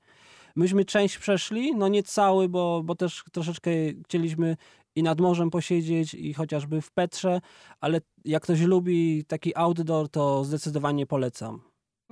Myśmy 0.56 0.84
część 0.84 1.18
przeszli, 1.18 1.74
no 1.74 1.88
nie 1.88 2.02
cały, 2.02 2.48
bo, 2.48 2.82
bo 2.84 2.94
też 2.94 3.24
troszeczkę 3.32 3.70
chcieliśmy 4.04 4.56
i 4.96 5.02
nad 5.02 5.20
morzem 5.20 5.50
posiedzieć 5.50 6.14
i 6.14 6.34
chociażby 6.34 6.80
w 6.80 6.90
Petrze, 6.90 7.40
ale 7.80 8.00
jak 8.24 8.42
ktoś 8.42 8.60
lubi 8.60 9.24
taki 9.24 9.56
outdoor, 9.56 10.08
to 10.08 10.44
zdecydowanie 10.44 11.06
polecam. 11.06 11.60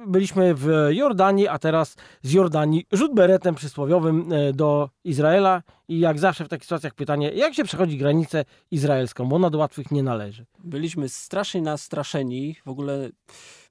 Byliśmy 0.07 0.55
w 0.55 0.69
Jordanii, 0.91 1.49
a 1.49 1.59
teraz 1.59 1.97
z 2.23 2.33
Jordanii 2.33 2.87
rzut 2.93 3.14
beretem 3.14 3.55
przysłowiowym 3.55 4.33
e, 4.33 4.53
do 4.53 4.91
Izraela 5.05 5.62
i 5.88 5.99
jak 5.99 6.19
zawsze 6.19 6.45
w 6.45 6.49
takich 6.49 6.64
sytuacjach 6.64 6.95
pytanie, 6.95 7.31
jak 7.31 7.55
się 7.55 7.64
przechodzi 7.64 7.99
granicę 7.99 8.45
izraelską, 8.71 9.29
bo 9.29 9.37
ona 9.37 9.50
do 9.50 9.59
łatwych 9.59 9.91
nie 9.91 10.03
należy. 10.03 10.47
Byliśmy 10.64 11.09
strasznie 11.09 11.62
nastraszeni. 11.62 12.57
W 12.64 12.69
ogóle 12.69 13.09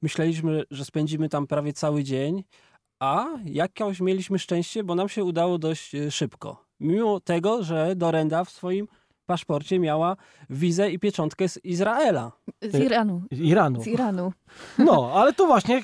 myśleliśmy, 0.02 0.64
że 0.72 0.86
spędzimy 0.86 1.30
tam 1.30 1.48
prawie 1.48 1.74
cały 1.74 2.04
dzień, 2.04 2.44
a 3.00 3.28
jakoś 3.46 4.00
mieliśmy 4.00 4.40
szczęście, 4.40 4.84
bo 4.84 4.96
nam 4.96 5.10
się 5.10 5.24
udało 5.24 5.58
dość 5.58 5.96
e, 5.96 6.12
szybko. 6.12 6.66
Mimo 6.80 7.20
tego, 7.20 7.64
że 7.64 7.96
Dorenda 7.96 8.44
w 8.44 8.50
swoim 8.50 8.88
paszporcie 9.26 9.80
miała 9.80 10.16
wizę 10.50 10.92
i 10.92 11.00
pieczątkę 11.00 11.50
z 11.50 11.66
Izraela. 11.66 12.32
Z 12.62 12.80
Iranu. 12.80 13.22
Z 13.32 13.40
Iranu. 13.40 13.82
Z 13.84 13.88
Iranu. 13.88 14.34
No, 14.78 15.12
ale 15.14 15.34
to 15.34 15.46
właśnie 15.46 15.78
e, 15.78 15.82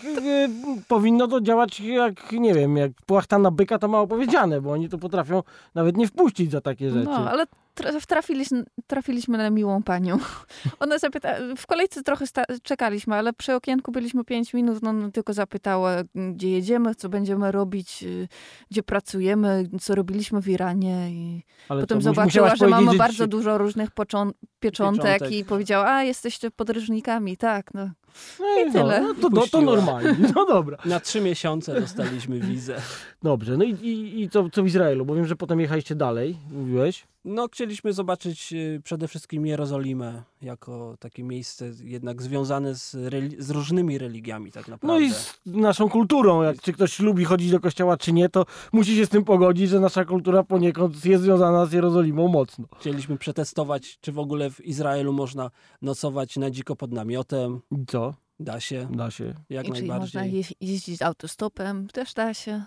powinno 0.87 1.27
to 1.27 1.41
działać 1.41 1.79
jak, 1.79 2.31
nie 2.31 2.53
wiem, 2.53 2.77
jak 2.77 2.91
płachta 3.05 3.39
na 3.39 3.51
byka 3.51 3.79
to 3.79 3.87
mało 3.87 4.07
powiedziane, 4.07 4.61
bo 4.61 4.71
oni 4.71 4.89
to 4.89 4.97
potrafią 4.97 5.43
nawet 5.75 5.97
nie 5.97 6.07
wpuścić 6.07 6.51
za 6.51 6.61
takie 6.61 6.89
rzeczy. 6.89 7.05
No, 7.05 7.29
ale 7.29 7.45
tra- 7.79 8.63
trafiliśmy, 8.87 9.37
na 9.37 9.49
miłą 9.49 9.83
panią. 9.83 10.19
Ona 10.79 10.97
zapyta, 10.97 11.35
w 11.57 11.67
kolejce 11.67 12.03
trochę 12.03 12.25
czekaliśmy, 12.63 13.15
ale 13.15 13.33
przy 13.33 13.55
okienku 13.55 13.91
byliśmy 13.91 14.23
5 14.23 14.53
minut, 14.53 14.81
no, 14.81 14.93
no 14.93 15.11
tylko 15.11 15.33
zapytała, 15.33 15.95
gdzie 16.15 16.49
jedziemy, 16.49 16.95
co 16.95 17.09
będziemy 17.09 17.51
robić, 17.51 18.03
y, 18.03 18.27
gdzie 18.71 18.83
pracujemy, 18.83 19.69
co 19.81 19.95
robiliśmy 19.95 20.41
w 20.41 20.47
Iranie 20.47 21.11
i 21.11 21.43
ale 21.69 21.81
potem 21.81 22.01
zobaczyła, 22.01 22.55
że 22.55 22.67
mamy 22.67 22.95
bardzo 22.97 23.27
dużo 23.27 23.57
różnych 23.57 23.89
pieczątek, 23.91 24.39
Pieczątek. 24.59 25.31
i 25.31 25.45
powiedziała, 25.45 25.91
a 25.91 26.03
jesteście 26.03 26.51
podróżnikami, 26.51 27.37
tak, 27.37 27.73
no. 27.73 27.89
No 28.39 28.45
I 28.67 28.71
tyle. 28.71 29.01
No, 29.01 29.13
to, 29.13 29.29
to, 29.29 29.47
to 29.47 29.61
normalnie. 29.61 30.15
No 30.35 30.45
dobra. 30.45 30.77
Na 30.85 30.99
trzy 30.99 31.21
miesiące 31.21 31.81
dostaliśmy 31.81 32.39
wizę. 32.39 32.81
Dobrze. 33.23 33.57
No 33.57 33.63
i, 33.63 33.71
i, 33.71 34.21
i 34.21 34.29
co, 34.29 34.49
co 34.49 34.63
w 34.63 34.67
Izraelu? 34.67 35.05
Bo 35.05 35.15
wiem, 35.15 35.25
że 35.25 35.35
potem 35.35 35.59
jechaliście 35.59 35.95
dalej, 35.95 36.37
mówiłeś. 36.51 37.07
No, 37.25 37.47
chcieliśmy 37.47 37.93
zobaczyć 37.93 38.53
y, 38.53 38.81
przede 38.83 39.07
wszystkim 39.07 39.45
Jerozolimę 39.45 40.23
jako 40.41 40.95
takie 40.99 41.23
miejsce 41.23 41.71
jednak 41.83 42.21
związane 42.21 42.75
z, 42.75 42.91
z 43.39 43.49
różnymi 43.49 43.97
religiami 43.97 44.51
tak 44.51 44.67
naprawdę. 44.67 44.87
No 44.87 44.99
i 44.99 45.11
z 45.11 45.39
naszą 45.45 45.89
kulturą. 45.89 46.41
Jak 46.41 46.61
czy 46.61 46.73
ktoś 46.73 46.99
lubi 46.99 47.25
chodzić 47.25 47.51
do 47.51 47.59
kościoła, 47.59 47.97
czy 47.97 48.13
nie, 48.13 48.29
to 48.29 48.45
musi 48.71 48.95
się 48.95 49.05
z 49.05 49.09
tym 49.09 49.23
pogodzić, 49.25 49.69
że 49.69 49.79
nasza 49.79 50.05
kultura 50.05 50.43
poniekąd 50.43 51.05
jest 51.05 51.23
związana 51.23 51.65
z 51.65 51.73
Jerozolimą 51.73 52.27
mocno. 52.27 52.65
Chcieliśmy 52.79 53.17
przetestować, 53.17 53.97
czy 54.01 54.11
w 54.11 54.19
ogóle 54.19 54.51
w 54.51 54.65
Izraelu 54.65 55.13
można 55.13 55.51
nocować 55.81 56.37
na 56.37 56.51
dziko 56.51 56.75
pod 56.75 56.91
namiotem. 56.91 57.59
I 57.71 57.85
co? 57.85 58.08
Da 58.39 58.59
się, 58.59 58.87
Da 58.91 59.11
się. 59.11 59.33
jak 59.49 59.67
I 59.67 59.71
czyli 59.71 59.87
można 59.87 60.19
najbardziej. 60.21 60.55
je- 60.61 60.67
jeździć 60.71 61.01
autostopem, 61.01 61.87
też 61.87 62.13
da 62.13 62.33
się. 62.33 62.63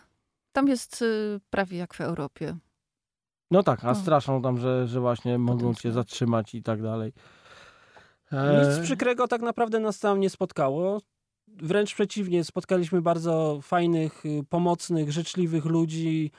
Tam 0.53 0.69
jest 0.69 1.03
y, 1.03 1.41
prawie 1.51 1.79
jak 1.79 1.95
w 1.95 2.01
Europie. 2.01 2.57
No 3.51 3.63
tak, 3.63 3.85
a 3.85 3.91
O. 3.91 3.95
straszą 3.95 4.43
tam, 4.43 4.59
że, 4.59 4.87
że 4.89 5.01
właśnie 5.01 5.39
mogą 5.39 5.75
cię 5.75 5.93
zatrzymać 5.93 6.55
i 6.55 6.63
tak 6.63 6.83
dalej. 6.83 7.13
Nic 8.33 8.79
E, 8.79 8.83
przykrego 8.83 9.29
tak 9.29 9.43
naprawdę 9.43 9.81
nas 9.81 9.99
tam 9.99 10.21
nie 10.21 10.31
spotkało. 10.31 11.01
Wręcz 11.49 11.95
przeciwnie, 11.95 12.45
spotkaliśmy 12.45 13.03
bardzo 13.03 13.59
fajnych, 13.63 14.27
y, 14.27 14.45
pomocnych, 14.49 15.13
życzliwych 15.13 15.65
ludzi 15.65 16.31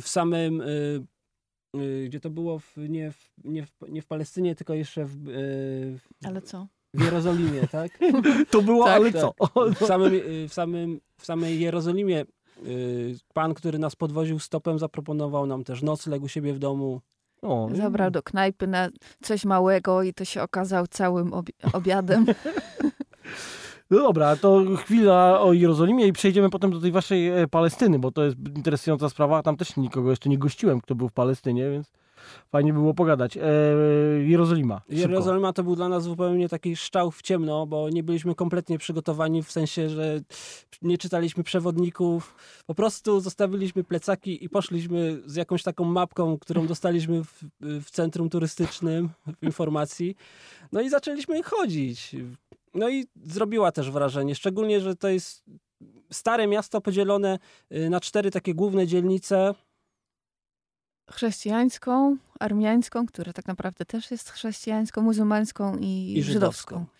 w 0.00 0.08
samym, 0.08 0.60
y, 0.60 1.06
y, 1.76 2.04
gdzie 2.08 2.20
to 2.20 2.30
było, 2.30 2.58
w, 2.58 2.76
nie, 2.76 3.12
w, 3.12 3.30
nie, 3.44 3.66
w, 3.66 3.72
nie 3.88 4.02
w 4.02 4.06
Palestynie, 4.06 4.54
tylko 4.54 4.74
jeszcze 4.74 5.04
w, 5.04 5.28
y, 5.28 5.98
Ale 6.24 6.42
co? 6.42 6.66
W 6.94 7.04
Jerozolimie, 7.04 7.60
tak? 7.72 7.98
To 8.50 8.62
było, 8.62 8.84
Tak, 8.84 8.96
ale 8.96 9.12
tak. 9.12 9.20
co? 9.20 9.32
W, 9.74 9.86
samym, 9.86 10.12
w, 10.48 10.54
samym, 10.54 11.00
w 11.18 11.26
samej 11.26 11.60
Jerozolimie 11.60 12.24
y, 12.66 13.16
pan, 13.34 13.54
który 13.54 13.78
nas 13.78 13.96
podwoził 13.96 14.38
stopem, 14.38 14.78
zaproponował 14.78 15.46
nam 15.46 15.64
też 15.64 15.82
nocleg 15.82 16.22
u 16.22 16.28
siebie 16.28 16.52
w 16.54 16.58
domu. 16.58 17.00
O, 17.42 17.68
Zabrał 17.74 18.10
do 18.10 18.22
knajpy 18.22 18.66
na 18.66 18.88
coś 19.22 19.44
małego 19.44 20.02
i 20.02 20.14
to 20.14 20.24
się 20.24 20.42
okazał 20.42 20.86
całym 20.86 21.30
obi- 21.30 21.52
obiadem. 21.72 22.26
No 23.90 23.98
dobra, 23.98 24.36
to 24.36 24.64
chwila 24.76 25.40
o 25.40 25.52
Jerozolimie 25.52 26.06
i 26.06 26.12
przejdziemy 26.12 26.50
potem 26.50 26.70
do 26.70 26.80
tej 26.80 26.92
waszej 26.92 27.28
e, 27.28 27.46
Palestyny, 27.48 27.98
bo 27.98 28.10
to 28.12 28.24
jest 28.24 28.36
interesująca 28.56 29.08
sprawa. 29.08 29.42
Tam 29.42 29.56
też 29.56 29.76
nikogo 29.76 30.10
jeszcze 30.10 30.28
nie 30.28 30.38
gościłem, 30.38 30.80
kto 30.80 30.94
był 30.94 31.08
w 31.08 31.12
Palestynie, 31.12 31.70
więc 31.70 31.92
fajnie 32.50 32.72
było 32.72 32.94
pogadać. 32.94 33.36
E, 33.36 33.42
Jerozolima. 34.22 34.80
szybko. 34.88 35.00
Jerozolima 35.00 35.52
to 35.52 35.64
był 35.64 35.76
dla 35.76 35.88
nas 35.88 36.02
zupełnie 36.02 36.48
taki 36.48 36.76
szczał 36.76 37.10
w 37.10 37.22
ciemno, 37.22 37.66
bo 37.66 37.90
nie 37.90 38.02
byliśmy 38.02 38.34
kompletnie 38.34 38.78
przygotowani 38.78 39.42
w 39.42 39.52
sensie, 39.52 39.88
że 39.88 40.20
nie 40.82 40.98
czytaliśmy 40.98 41.44
przewodników. 41.44 42.34
Po 42.66 42.74
prostu 42.74 43.20
zostawiliśmy 43.20 43.84
plecaki 43.84 44.44
i 44.44 44.48
poszliśmy 44.48 45.22
z 45.26 45.36
jakąś 45.36 45.62
taką 45.62 45.84
mapką, 45.84 46.38
którą 46.38 46.66
dostaliśmy 46.66 47.24
w, 47.24 47.44
w 47.60 47.90
centrum 47.90 48.30
turystycznym 48.30 49.08
w 49.26 49.42
informacji. 49.42 50.16
No 50.72 50.80
i 50.80 50.90
zaczęliśmy 50.90 51.42
chodzić. 51.42 52.16
No 52.74 52.88
i 52.88 53.06
zrobiła 53.22 53.72
też 53.72 53.90
wrażenie, 53.90 54.34
szczególnie, 54.34 54.80
że 54.80 54.96
to 54.96 55.08
jest 55.08 55.44
stare 56.12 56.46
miasto 56.46 56.80
podzielone 56.80 57.38
y, 57.72 57.90
na 57.90 58.00
cztery 58.00 58.30
takie 58.30 58.54
główne 58.54 58.86
dzielnice. 58.86 59.54
Chrześcijańską, 61.10 62.16
armiańską, 62.40 63.06
która 63.06 63.32
tak 63.32 63.46
naprawdę 63.46 63.84
też 63.84 64.10
jest 64.10 64.30
chrześcijańską, 64.30 65.02
muzułmańską 65.02 65.76
i, 65.76 66.14
I 66.18 66.22
żydowską. 66.22 66.76
żydowską. 66.76 66.98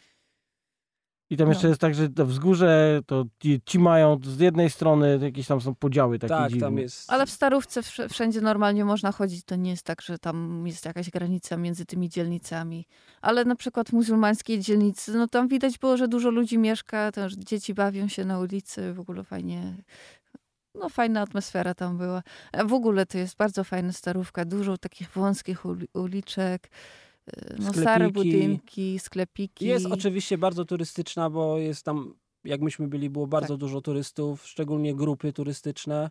I 1.31 1.37
tam 1.37 1.49
jeszcze 1.49 1.65
No. 1.65 1.69
jest 1.69 1.81
tak, 1.81 1.95
że 1.95 2.09
to 2.09 2.27
wzgórze, 2.27 3.00
to 3.07 3.25
ci, 3.43 3.61
ci 3.67 3.79
mają 3.79 4.19
z 4.25 4.41
jednej 4.41 4.71
strony 4.71 5.19
jakieś 5.23 5.47
tam 5.47 5.61
są 5.61 5.75
podziały 5.75 6.19
takie 6.19 6.29
tak, 6.35 6.50
dziwne. 6.50 6.67
tam 6.67 6.79
jest. 6.79 7.12
Ale 7.12 7.27
w 7.27 7.31
Starówce 7.31 7.81
wsz- 7.81 8.09
wszędzie 8.09 8.41
normalnie 8.41 8.85
można 8.85 9.12
chodzić. 9.12 9.45
To 9.45 9.57
nie 9.57 9.71
jest 9.71 9.83
tak, 9.83 10.03
że 10.03 10.19
tam 10.19 10.67
jest 10.67 10.85
jakaś 10.85 11.11
granica 11.11 11.57
między 11.57 11.87
tymi 11.87 12.09
dzielnicami. 12.09 12.87
Ale 13.21 13.45
na 13.45 13.57
przykład 13.57 13.88
w 13.88 13.93
muzułmańskiej 13.93 14.61
dzielnicy, 14.61 15.12
no 15.15 15.29
tam 15.29 15.49
widać 15.49 15.79
było, 15.79 15.97
że 15.97 16.09
dużo 16.09 16.31
ludzi 16.31 16.59
mieszka, 16.59 17.12
też 17.12 17.35
dzieci 17.35 17.75
bawią 17.75 18.09
się 18.09 18.25
na 18.25 18.38
ulicy, 18.41 18.93
w 18.95 19.00
ogóle 19.00 19.25
fajnie. 19.25 19.75
No 20.80 20.88
fajna 20.88 21.20
atmosfera 21.20 21.75
tam 21.75 21.99
była. 21.99 22.23
A 22.52 22.64
w 22.64 22.73
ogóle 22.73 23.06
to 23.06 23.18
jest 23.18 23.37
bardzo 23.37 23.64
fajna 23.64 23.92
Starówka. 23.92 24.44
Dużo 24.44 24.78
takich 24.78 25.11
wąskich 25.11 25.64
uli- 25.64 25.88
uliczek. 25.94 26.70
y, 27.28 27.56
No, 27.58 27.73
stare 27.73 28.11
budynki, 28.11 28.99
sklepiki. 28.99 29.66
Jest 29.66 29.87
oczywiście 29.87 30.38
bardzo 30.38 30.64
turystyczna, 30.64 31.30
bo 31.30 31.58
jest 31.58 31.85
tam, 31.85 32.14
jak 32.44 32.61
myśmy 32.61 32.88
byli, 32.88 33.11
było 33.11 33.26
bardzo 33.26 33.54
Tak. 33.54 33.56
dużo 33.61 33.80
turystów, 33.80 34.47
szczególnie 34.47 34.94
grupy 34.94 35.32
turystyczne. 35.32 36.11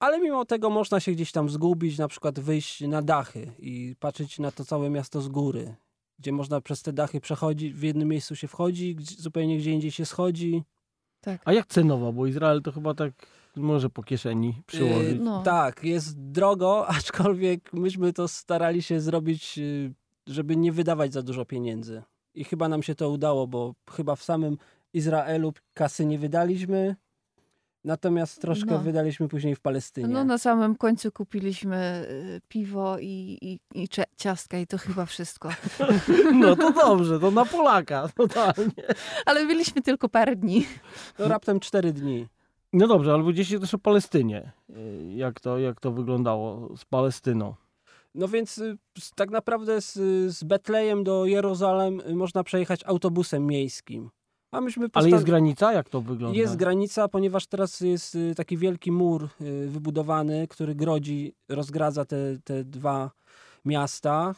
Ale 0.00 0.20
mimo 0.20 0.44
tego 0.44 0.70
można 0.70 1.00
się 1.00 1.12
gdzieś 1.12 1.32
tam 1.32 1.50
zgubić, 1.50 1.98
na 1.98 2.08
przykład 2.08 2.40
wyjść 2.40 2.80
na 2.80 3.02
dachy 3.02 3.52
i 3.58 3.94
patrzeć 4.00 4.38
na 4.38 4.50
to 4.52 4.64
całe 4.64 4.90
miasto 4.90 5.20
z 5.20 5.28
góry, 5.28 5.74
gdzie 6.18 6.32
można 6.32 6.60
przez 6.60 6.82
te 6.82 6.92
dachy 6.92 7.20
przechodzić, 7.20 7.72
w 7.74 7.82
jednym 7.82 8.08
miejscu 8.08 8.36
się 8.36 8.48
wchodzi, 8.48 8.96
zupełnie 9.00 9.58
gdzie 9.58 9.70
indziej 9.72 9.90
się 9.90 10.06
schodzi. 10.06 10.62
Tak. 11.20 11.42
A 11.44 11.52
jak 11.52 11.66
cenowo? 11.66 12.12
Bo 12.12 12.26
Izrael 12.26 12.62
to 12.62 12.72
chyba 12.72 12.94
tak 12.94 13.12
może 13.56 13.90
po 13.90 14.02
kieszeni 14.02 14.62
przyłożyć. 14.66 15.12
Yy, 15.12 15.18
No. 15.24 15.42
Tak, 15.42 15.84
jest 15.84 16.20
drogo, 16.30 16.86
aczkolwiek 16.98 17.72
myśmy 17.72 18.12
to 18.12 18.28
starali 18.28 18.82
się 18.82 19.00
zrobić, 19.00 19.58
yy, 19.58 19.92
żeby 20.26 20.56
nie 20.56 20.72
wydawać 20.72 21.12
za 21.12 21.22
dużo 21.22 21.44
pieniędzy. 21.44 22.02
I 22.34 22.44
chyba 22.44 22.68
nam 22.68 22.82
się 22.82 22.94
to 22.94 23.10
udało, 23.10 23.46
bo 23.46 23.74
chyba 23.90 24.16
w 24.16 24.22
samym 24.22 24.58
Izraelu 24.92 25.52
kasy 25.74 26.06
nie 26.06 26.18
wydaliśmy, 26.18 26.96
natomiast 27.84 28.40
troszkę 28.40 28.70
No. 28.70 28.78
wydaliśmy 28.78 29.28
później 29.28 29.54
w 29.54 29.60
Palestynie. 29.60 30.08
No 30.08 30.24
na 30.24 30.38
samym 30.38 30.76
końcu 30.76 31.12
kupiliśmy 31.12 32.06
y, 32.10 32.40
piwo 32.48 32.98
i, 32.98 33.38
i, 33.42 33.60
i 33.82 33.88
ciastka 34.16 34.58
i 34.58 34.66
to 34.66 34.78
chyba 34.78 35.06
wszystko. 35.06 35.48
No 36.34 36.56
to 36.56 36.72
dobrze, 36.72 37.20
to 37.20 37.30
na 37.30 37.44
Polaka, 37.44 38.08
totalnie. 38.16 38.82
Ale 39.26 39.46
byliśmy 39.46 39.82
tylko 39.82 40.08
parę 40.08 40.36
dni. 40.36 40.66
No 41.18 41.28
raptem 41.28 41.60
cztery 41.60 41.92
dni. 41.92 42.26
No 42.72 42.86
dobrze, 42.86 43.12
ale 43.12 43.22
powiedzieliście 43.22 43.60
też 43.60 43.74
o 43.74 43.78
Palestynie. 43.78 44.52
Y, 44.70 45.12
Jak 45.14 45.40
to, 45.40 45.58
jak 45.58 45.80
to 45.80 45.92
wyglądało 45.92 46.76
z 46.76 46.84
Palestyną? 46.84 47.54
No 48.14 48.28
więc 48.28 48.58
y, 48.58 48.76
tak 49.14 49.30
naprawdę 49.30 49.80
z, 49.80 49.92
z 50.36 50.44
Betlejem 50.44 51.04
do 51.04 51.24
Jerozolem 51.26 52.00
y, 52.00 52.14
można 52.16 52.44
przejechać 52.44 52.80
autobusem 52.86 53.46
miejskim. 53.46 54.10
A 54.52 54.60
myśmy 54.60 54.82
Ale 54.92 55.06
postan- 55.06 55.12
jest 55.12 55.24
granica? 55.24 55.72
Jak 55.72 55.88
to 55.88 56.00
wygląda? 56.00 56.38
Jest 56.38 56.56
granica, 56.56 57.08
ponieważ 57.08 57.46
teraz 57.46 57.80
jest 57.80 58.18
taki 58.36 58.56
wielki 58.56 58.92
mur 58.92 59.28
wybudowany, 59.66 60.48
który 60.48 60.74
grodzi, 60.74 61.32
rozgradza 61.48 62.04
te, 62.04 62.16
te 62.44 62.64
dwa 62.64 63.10
miasta. 63.64 64.34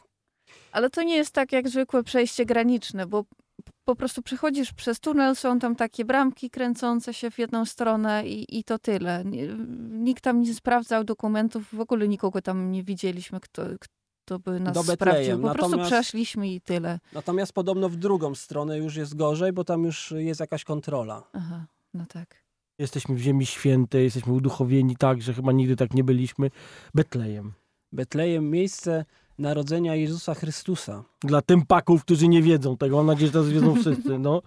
Ale 0.72 0.90
to 0.90 1.02
nie 1.02 1.16
jest 1.16 1.30
tak 1.34 1.52
jak 1.52 1.68
zwykłe 1.68 2.02
przejście 2.02 2.44
graniczne, 2.46 3.06
bo 3.06 3.24
po 3.88 3.96
prostu 3.96 4.22
przechodzisz 4.22 4.72
przez 4.72 5.00
tunel, 5.00 5.36
są 5.36 5.58
tam 5.58 5.76
takie 5.76 6.04
bramki 6.04 6.50
kręcące 6.50 7.14
się 7.14 7.30
w 7.30 7.38
jedną 7.38 7.64
stronę 7.64 8.26
i, 8.26 8.58
i 8.58 8.64
to 8.64 8.78
tyle. 8.78 9.24
Nikt 9.90 10.24
tam 10.24 10.40
nie 10.42 10.54
sprawdzał 10.54 11.04
dokumentów, 11.04 11.64
w 11.72 11.80
ogóle 11.80 12.08
nikogo 12.08 12.42
tam 12.42 12.72
nie 12.72 12.84
widzieliśmy, 12.84 13.40
kto, 13.40 13.62
kto 13.80 14.38
by 14.38 14.60
nas 14.60 14.74
Do 14.74 14.82
sprawdził. 14.82 14.96
Betlejem. 15.06 15.42
Po 15.42 15.50
prostu 15.54 15.70
Natomiast- 15.70 15.90
przeszliśmy 15.90 16.48
i 16.48 16.60
tyle. 16.60 16.98
Natomiast 17.12 17.52
podobno 17.52 17.88
w 17.88 17.96
drugą 17.96 18.34
stronę 18.34 18.78
już 18.78 18.96
jest 18.96 19.16
gorzej, 19.16 19.52
bo 19.52 19.64
tam 19.64 19.84
już 19.84 20.14
jest 20.16 20.40
jakaś 20.40 20.64
kontrola. 20.64 21.22
Aha, 21.32 21.66
no 21.94 22.06
tak. 22.08 22.44
Jesteśmy 22.78 23.14
w 23.14 23.18
Ziemi 23.18 23.46
Świętej, 23.46 24.04
jesteśmy 24.04 24.32
uduchowieni 24.32 24.96
tak, 24.96 25.22
że 25.22 25.34
chyba 25.34 25.52
nigdy 25.52 25.76
tak 25.76 25.94
nie 25.94 26.04
byliśmy. 26.04 26.50
Betlejem. 26.94 27.52
Betlejem, 27.92 28.50
miejsce 28.50 29.04
narodzenia 29.38 29.94
Jezusa 29.94 30.34
Chrystusa. 30.34 31.04
Dla 31.20 31.42
tempaków, 31.42 32.04
którzy 32.04 32.28
nie 32.28 32.42
wiedzą 32.42 32.76
tego, 32.76 32.96
mam 32.96 33.06
nadzieję, 33.06 33.26
że 33.26 33.32
teraz 33.32 33.48
wiedzą 33.48 33.74
wszyscy. 33.80 34.18
No. 34.18 34.42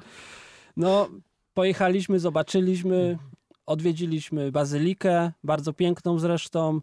No, 0.78 1.10
pojechaliśmy, 1.54 2.20
zobaczyliśmy, 2.20 3.18
odwiedziliśmy 3.66 4.52
bazylikę, 4.52 5.32
bardzo 5.44 5.74
piękną 5.74 6.20
zresztą, 6.20 6.82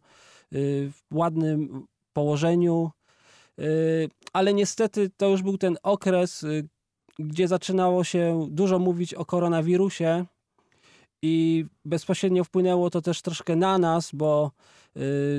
y, 0.55 0.91
w 1.11 1.17
ładnym 1.17 1.87
położeniu, 2.13 2.91
y, 3.59 4.09
ale 4.33 4.55
niestety 4.55 5.11
to 5.17 5.29
już 5.29 5.43
był 5.43 5.59
ten 5.59 5.77
okres, 5.83 6.43
y, 6.43 6.69
gdzie 7.19 7.49
zaczynało 7.49 8.05
się 8.05 8.47
dużo 8.51 8.79
mówić 8.79 9.15
o 9.15 9.25
koronawirusie 9.25 10.25
i 11.23 11.65
bezpośrednio 11.85 12.45
wpłynęło 12.45 12.91
to 12.91 13.03
też 13.03 13.23
troszkę 13.23 13.57
na 13.57 13.79
nas, 13.79 14.11
bo 14.13 14.51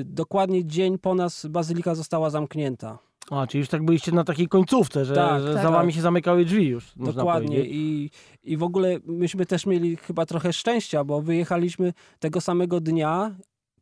dokładnie 0.04 0.64
dzień 0.64 0.98
po 0.98 1.14
nas 1.14 1.46
bazylika 1.46 1.94
została 1.94 2.30
zamknięta. 2.30 2.98
A, 3.30 3.46
czyli 3.46 3.58
już 3.58 3.68
tak 3.68 3.84
byliście 3.84 4.12
na 4.12 4.24
takiej 4.24 4.48
końcówce, 4.48 5.04
że, 5.04 5.14
Tak, 5.14 5.42
że 5.42 5.54
tak. 5.54 5.62
za 5.62 5.70
wami 5.70 5.92
się 5.92 6.00
zamykały 6.00 6.44
drzwi 6.44 6.66
już, 6.66 6.92
Dokładnie. 6.96 7.60
I, 7.66 8.10
I 8.42 8.56
w 8.56 8.62
ogóle 8.62 8.98
myśmy 9.06 9.46
też 9.46 9.66
mieli 9.66 9.96
chyba 9.96 10.26
trochę 10.26 10.52
szczęścia, 10.52 11.04
bo 11.04 11.22
wyjechaliśmy 11.22 11.92
tego 12.18 12.40
samego 12.40 12.80
dnia, 12.80 13.36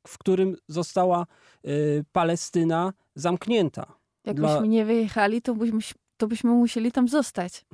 w 0.06 0.18
którym 0.18 0.56
została 0.68 1.26
y, 1.66 2.04
Palestyna 2.12 2.92
zamknięta. 3.14 3.82
Dla- 4.24 4.32
Jakbyśmy 4.48 4.68
nie 4.68 4.84
wyjechali, 4.84 5.42
to 5.42 5.54
byśmy, 5.54 5.80
to 6.16 6.26
byśmy 6.26 6.50
musieli 6.50 6.92
tam 6.92 7.08
zostać. 7.08 7.64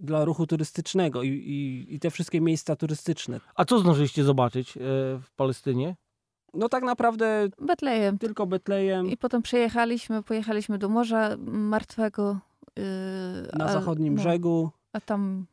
dla 0.00 0.24
ruchu 0.24 0.46
turystycznego 0.46 1.22
i, 1.22 1.28
i, 1.28 1.94
i 1.94 2.00
te 2.00 2.10
wszystkie 2.10 2.40
miejsca 2.40 2.76
turystyczne. 2.76 3.40
A 3.54 3.64
co 3.64 3.78
zdążyliście 3.78 4.24
zobaczyć 4.24 4.76
e, 4.76 4.80
w 5.22 5.30
Palestynie? 5.36 5.96
No 6.54 6.68
tak 6.68 6.84
naprawdę 6.84 7.48
Betlejem. 7.60 8.18
tylko 8.18 8.46
Betlejem, 8.46 9.06
I 9.06 9.16
potem 9.16 9.42
przejechaliśmy, 9.42 10.22
pojechaliśmy 10.22 10.78
do 10.78 10.88
Morza 10.88 11.36
Martwego. 11.46 12.38
yy, 12.76 12.82
na 13.58 13.64
a- 13.64 13.72
zachodnim 13.72 14.14
no, 14.14 14.20
brzegu. 14.22 14.70
A 14.92 15.00
tam 15.00 15.46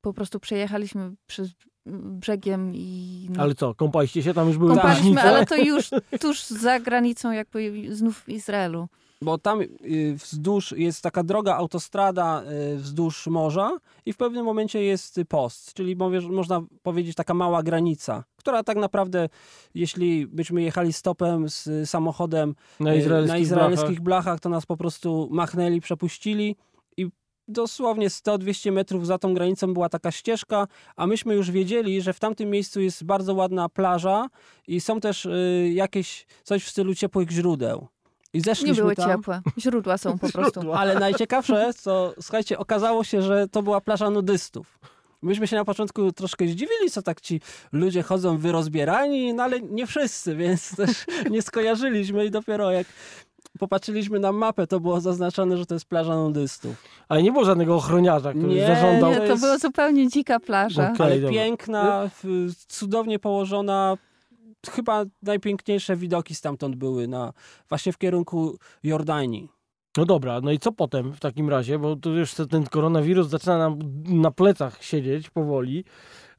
po 0.00 0.12
prostu 0.12 0.40
przejechaliśmy 0.40 1.12
przez 1.26 1.50
brzegiem 1.90 2.72
i 2.74 3.26
no, 3.30 3.42
Ale 3.42 3.54
co, 3.54 3.74
kąpaliście 3.74 4.22
się? 4.22 4.34
Tam 4.34 4.48
już 4.48 4.58
były 4.58 4.70
kąpaliśmy, 4.70 5.02
prysznice? 5.02 5.22
ale 5.22 5.46
to 5.46 5.56
już 5.72 5.90
tuż 6.20 6.46
za 6.46 6.80
granicą 6.80 7.30
jakby 7.32 7.86
znów 7.96 8.28
Izraelu. 8.28 8.88
Bo 9.22 9.38
tam 9.38 9.60
y, 9.60 9.66
wzdłuż 10.14 10.72
jest 10.72 11.02
taka 11.02 11.22
droga, 11.22 11.54
autostrada 11.56 12.42
y, 12.72 12.76
wzdłuż 12.76 13.26
morza 13.26 13.78
i 14.06 14.12
w 14.12 14.16
pewnym 14.16 14.44
momencie 14.44 14.82
jest 14.82 15.20
post, 15.28 15.74
czyli 15.74 15.96
można 16.30 16.62
powiedzieć 16.82 17.16
taka 17.16 17.34
mała 17.34 17.62
granica, 17.62 18.24
która 18.36 18.62
tak 18.62 18.76
naprawdę, 18.76 19.28
jeśli 19.74 20.26
byśmy 20.26 20.62
jechali 20.62 20.92
stopem 20.92 21.48
z 21.48 21.90
samochodem 21.90 22.54
na 22.80 22.92
y, 22.92 22.98
izraelskich, 22.98 23.32
na 23.32 23.38
izraelskich 23.38 24.00
blachach, 24.00 24.40
to 24.40 24.48
nas 24.48 24.66
po 24.66 24.76
prostu 24.76 25.28
machnęli, 25.30 25.80
przepuścili 25.80 26.56
dosłownie 27.48 28.08
100-200 28.08 28.72
metrów 28.72 29.06
za 29.06 29.18
tą 29.18 29.34
granicą 29.34 29.74
była 29.74 29.88
taka 29.88 30.10
ścieżka, 30.10 30.66
a 30.96 31.06
myśmy 31.06 31.34
już 31.34 31.50
wiedzieli, 31.50 32.02
że 32.02 32.12
w 32.12 32.20
tamtym 32.20 32.50
miejscu 32.50 32.80
jest 32.80 33.04
bardzo 33.04 33.34
ładna 33.34 33.68
plaża 33.68 34.26
i 34.66 34.80
są 34.80 35.00
też 35.00 35.24
y, 35.26 35.70
jakieś 35.74 36.26
coś 36.44 36.64
w 36.64 36.68
stylu 36.70 36.94
ciepłych 36.94 37.30
źródeł. 37.30 37.88
I 38.32 38.38
Nie 38.38 38.42
zeszliśmy 38.44 38.76
były 38.76 38.94
tam. 38.96 39.10
ciepłe. 39.10 39.40
Źródła 39.58 39.98
są 39.98 40.18
po 40.18 40.28
prostu. 40.32 40.52
Źródła. 40.60 40.78
Ale 40.78 40.94
najciekawsze, 41.00 41.70
co 41.74 42.14
słuchajcie, 42.20 42.58
okazało 42.58 43.04
się, 43.04 43.22
że 43.22 43.48
to 43.48 43.62
była 43.62 43.80
plaża 43.80 44.10
nudystów. 44.10 44.78
Myśmy 45.22 45.46
się 45.46 45.56
na 45.56 45.64
początku 45.64 46.12
troszkę 46.12 46.46
zdziwili, 46.46 46.90
co 46.90 47.02
tak 47.02 47.20
ci 47.20 47.40
ludzie 47.72 48.02
chodzą 48.02 48.38
wyrozbierani, 48.38 49.34
no 49.34 49.42
ale 49.42 49.60
nie 49.60 49.86
wszyscy, 49.86 50.36
więc 50.36 50.76
też 50.76 50.90
nie 51.30 51.42
skojarzyliśmy 51.42 52.24
i 52.26 52.30
dopiero 52.30 52.70
jak 52.70 52.86
popatrzyliśmy 53.58 54.18
na 54.20 54.32
mapę, 54.32 54.66
to 54.66 54.80
było 54.80 55.00
zaznaczone, 55.00 55.56
że 55.56 55.66
to 55.66 55.74
jest 55.74 55.86
plaża 55.86 56.14
nudystów. 56.16 56.76
Ale 57.08 57.22
nie 57.22 57.32
było 57.32 57.44
żadnego 57.44 57.76
ochroniarza, 57.76 58.30
który 58.32 58.54
Nie, 58.54 58.66
zażądał. 58.66 59.10
Nie, 59.10 59.16
to 59.16 59.22
jest- 59.24 59.40
była 59.42 59.58
zupełnie 59.58 60.08
dzika 60.08 60.40
plaża. 60.40 60.90
Okej. 60.94 61.06
Ale 61.06 61.16
dobra. 61.20 61.30
piękna, 61.30 62.10
w- 62.22 62.54
cudownie 62.68 63.18
położona, 63.18 63.96
chyba 64.70 65.04
najpiękniejsze 65.22 65.96
widoki 65.96 66.34
stamtąd 66.34 66.76
były 66.76 67.08
na, 67.08 67.32
właśnie 67.68 67.92
w 67.92 67.98
kierunku 67.98 68.58
Jordanii. 68.82 69.48
No 69.96 70.04
dobra, 70.04 70.40
no 70.40 70.52
i 70.52 70.58
co 70.58 70.72
potem 70.72 71.12
w 71.12 71.20
takim 71.20 71.48
razie? 71.48 71.78
Bo 71.78 71.96
tu 71.96 72.14
już 72.16 72.34
ten 72.50 72.64
koronawirus 72.66 73.28
zaczyna 73.28 73.58
nam 73.58 73.78
na 74.04 74.30
plecach 74.30 74.82
siedzieć 74.84 75.30
powoli. 75.30 75.84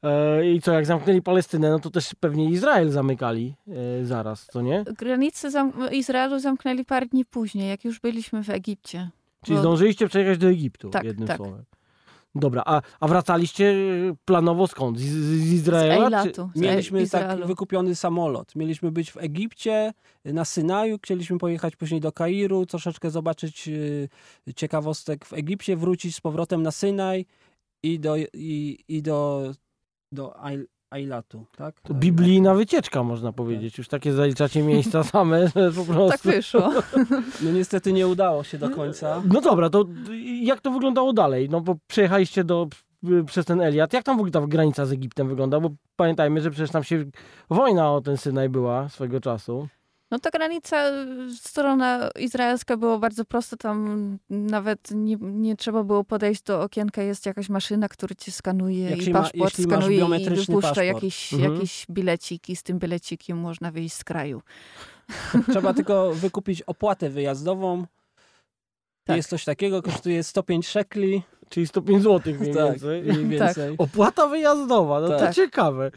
E, 0.02 0.50
I 0.52 0.60
co, 0.60 0.72
jak 0.72 0.86
zamknęli 0.86 1.22
Palestynę, 1.22 1.70
no 1.70 1.78
to 1.78 1.90
też 1.90 2.14
pewnie 2.20 2.50
Izrael 2.50 2.90
zamykali 2.90 3.54
e, 4.00 4.04
zaraz, 4.04 4.46
co 4.46 4.62
nie? 4.62 4.84
Granice 4.98 5.50
zam 5.50 5.72
Izraelu 5.92 6.38
zamknęli 6.38 6.84
parę 6.84 7.06
dni 7.06 7.24
później, 7.24 7.68
jak 7.68 7.84
już 7.84 8.00
byliśmy 8.00 8.44
w 8.44 8.50
Egipcie. 8.50 9.10
Czyli 9.44 9.54
No. 9.54 9.60
zdążyliście 9.60 10.08
przejechać 10.08 10.38
do 10.38 10.48
Egiptu, 10.48 10.90
Tak, 10.90 11.04
jednym 11.04 11.28
tak. 11.28 11.36
słowem. 11.36 11.64
Dobra, 12.34 12.62
a, 12.66 12.82
a 13.00 13.08
wracaliście 13.08 13.64
e, 13.70 14.14
planowo 14.24 14.66
skąd? 14.66 14.98
Z, 14.98 15.02
z 15.02 15.40
Z 15.40 15.52
Izraela? 15.52 16.22
czy... 16.22 16.28
Eilatu. 16.28 16.50
z 16.54 16.60
Mieliśmy 16.60 16.98
tak 16.98 17.22
Izraelu. 17.22 17.46
wykupiony 17.46 17.94
samolot. 17.94 18.56
Mieliśmy 18.56 18.92
być 18.92 19.12
w 19.12 19.16
Egipcie, 19.16 19.92
na 20.24 20.44
Synaju, 20.44 20.98
chcieliśmy 21.02 21.38
pojechać 21.38 21.76
później 21.76 22.00
do 22.00 22.12
Kairu, 22.12 22.66
troszeczkę 22.66 23.10
zobaczyć 23.10 23.68
y, 23.68 24.08
ciekawostek 24.56 25.24
w 25.26 25.32
Egipcie, 25.32 25.76
wrócić 25.76 26.16
z 26.16 26.20
powrotem 26.20 26.62
na 26.62 26.70
Synaj 26.70 27.26
i 27.82 28.00
do, 28.00 28.16
i, 28.34 28.78
i 28.88 29.02
do, 29.02 29.52
do 30.12 30.34
Ailatu, 30.90 31.46
tak? 31.56 31.80
To 31.80 31.94
biblijna 31.94 32.54
wycieczka, 32.54 33.02
można 33.02 33.32
powiedzieć. 33.32 33.78
Już 33.78 33.88
takie 33.88 34.12
zaliczacie 34.12 34.62
miejsca 34.62 35.02
same, 35.12 35.48
że 35.48 35.72
po 35.72 35.84
prostu... 35.84 36.08
Tak 36.10 36.20
wyszło. 36.20 36.72
No 37.42 37.52
niestety 37.52 37.92
nie 37.92 38.08
udało 38.08 38.44
się 38.44 38.58
do 38.58 38.70
końca. 38.70 39.22
No 39.24 39.40
dobra, 39.40 39.70
to 39.70 39.84
jak 40.42 40.60
to 40.60 40.70
wyglądało 40.70 41.12
dalej? 41.12 41.48
No 41.48 41.60
bo 41.60 41.76
przejechaliście 41.86 42.44
do, 42.44 42.68
przez 43.26 43.46
ten 43.46 43.60
Eliat. 43.60 43.92
Jak 43.92 44.04
tam 44.04 44.16
w 44.16 44.20
ogóle 44.20 44.32
ta 44.32 44.46
granica 44.46 44.86
z 44.86 44.92
Egiptem 44.92 45.28
wygląda? 45.28 45.60
Bo 45.60 45.70
pamiętajmy, 45.96 46.40
że 46.40 46.50
przecież 46.50 46.70
tam 46.70 46.84
się 46.84 47.04
wojna 47.50 47.92
o 47.92 48.00
ten 48.00 48.16
Synaj 48.16 48.48
była 48.48 48.88
swego 48.88 49.20
czasu. 49.20 49.68
No 50.10 50.18
ta 50.18 50.30
granica, 50.30 50.84
strona 51.36 52.10
izraelska 52.18 52.76
była 52.76 52.98
bardzo 52.98 53.24
prosta, 53.24 53.56
tam 53.56 54.18
nawet 54.30 54.90
nie, 54.94 55.16
nie 55.20 55.56
trzeba 55.56 55.84
było 55.84 56.04
podejść 56.04 56.42
do 56.42 56.62
okienka, 56.62 57.02
jest 57.02 57.26
jakaś 57.26 57.48
maszyna, 57.48 57.88
która 57.88 58.14
ci 58.14 58.32
skanuje 58.32 58.90
Jak 58.90 59.06
i 59.06 59.10
ma- 59.10 59.20
paszport 59.22 59.58
masz 59.58 59.66
skanuje 59.66 59.96
i 60.20 60.24
wypuszcza 60.30 60.60
paszport. 60.68 60.86
jakieś, 60.86 61.32
Mhm. 61.34 61.54
jakieś 61.54 61.86
bileciki, 61.90 62.56
z 62.56 62.62
tym 62.62 62.78
bilecikiem 62.78 63.38
można 63.38 63.70
wyjść 63.70 63.94
z 63.94 64.04
kraju. 64.04 64.42
Trzeba 65.50 65.74
tylko 65.74 66.14
wykupić 66.14 66.62
opłatę 66.62 67.10
wyjazdową. 67.10 67.86
Tak. 69.04 69.16
Jest 69.16 69.28
coś 69.30 69.44
takiego, 69.44 69.82
kosztuje 69.82 70.22
105 70.22 70.68
szekli. 70.68 71.22
Czyli 71.50 71.66
105 71.66 72.02
zł 72.02 72.34
mniej 72.40 72.54
Tak, 72.54 72.70
więcej. 72.70 73.02
mniej 73.02 73.26
więcej. 73.26 73.74
Opłata 73.78 74.26
wyjazdowa, 74.28 75.00
no 75.00 75.08
to 75.08 75.18
Tak. 75.18 75.34
ciekawe. 75.34 75.90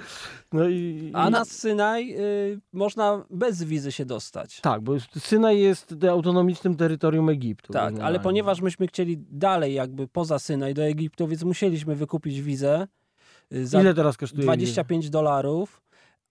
No 0.53 0.67
i, 0.69 1.11
A 1.13 1.27
i- 1.27 1.31
na 1.31 1.45
Synaj 1.45 2.15
y, 2.19 2.59
można 2.73 3.25
bez 3.29 3.63
wizy 3.63 3.91
się 3.91 4.05
dostać. 4.05 4.61
Tak, 4.61 4.81
bo 4.81 4.93
Synaj 5.19 5.59
jest 5.59 5.95
autonomicznym 6.09 6.75
terytorium 6.75 7.29
Egiptu. 7.29 7.73
Tak, 7.73 7.99
ale 7.99 8.19
ponieważ 8.19 8.61
myśmy 8.61 8.87
chcieli 8.87 9.17
dalej 9.31 9.73
jakby 9.73 10.07
poza 10.07 10.39
Synaj 10.39 10.73
do 10.73 10.83
Egiptu, 10.83 11.27
więc 11.27 11.43
musieliśmy 11.43 11.95
wykupić 11.95 12.41
wizę 12.41 12.87
y, 13.53 13.67
za 13.67 13.81
Ile 13.81 13.93
teraz 13.93 14.17
kosztuje? 14.17 14.43
25 14.43 15.09
dolarów, 15.09 15.81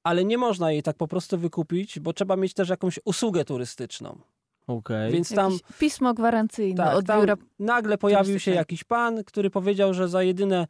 ale 0.03 0.25
nie 0.25 0.39
można 0.39 0.73
jej 0.73 0.83
tak 0.83 0.97
po 0.97 1.09
prostu 1.09 1.39
wykupić, 1.39 2.01
bo 2.01 2.13
trzeba 2.13 2.37
mieć 2.37 2.55
też 2.55 2.69
jakąś 2.69 3.01
usługę 3.05 3.45
turystyczną. 3.45 4.19
Okej. 4.67 5.13
Więc 5.13 5.35
tam, 5.35 5.53
Jakieś 5.53 5.77
pismo 5.79 6.15
gwarancyjne 6.15 6.85
tak, 6.85 6.97
od 6.97 7.05
biura. 7.07 7.35
nagle 7.59 7.99
pojawił 7.99 8.39
się 8.41 8.51
jakiś 8.51 8.85
pan, 8.85 9.25
który 9.25 9.51
powiedział, 9.51 9.95
że 9.95 10.09
za 10.09 10.23
jedyne 10.23 10.67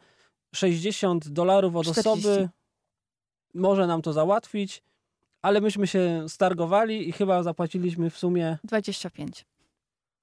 60 0.55 1.29
dolarów 1.29 1.77
od 1.77 1.87
40. 1.87 2.09
osoby 2.11 2.49
może 3.55 3.87
nam 3.87 4.03
to 4.03 4.13
załatwić, 4.13 4.83
ale 5.43 5.61
myśmy 5.61 5.87
się 5.87 6.25
stargowali 6.29 7.09
i 7.09 7.13
chyba 7.13 7.43
zapłaciliśmy 7.43 8.11
w 8.11 8.19
sumie 8.19 8.59
25. 8.65 9.47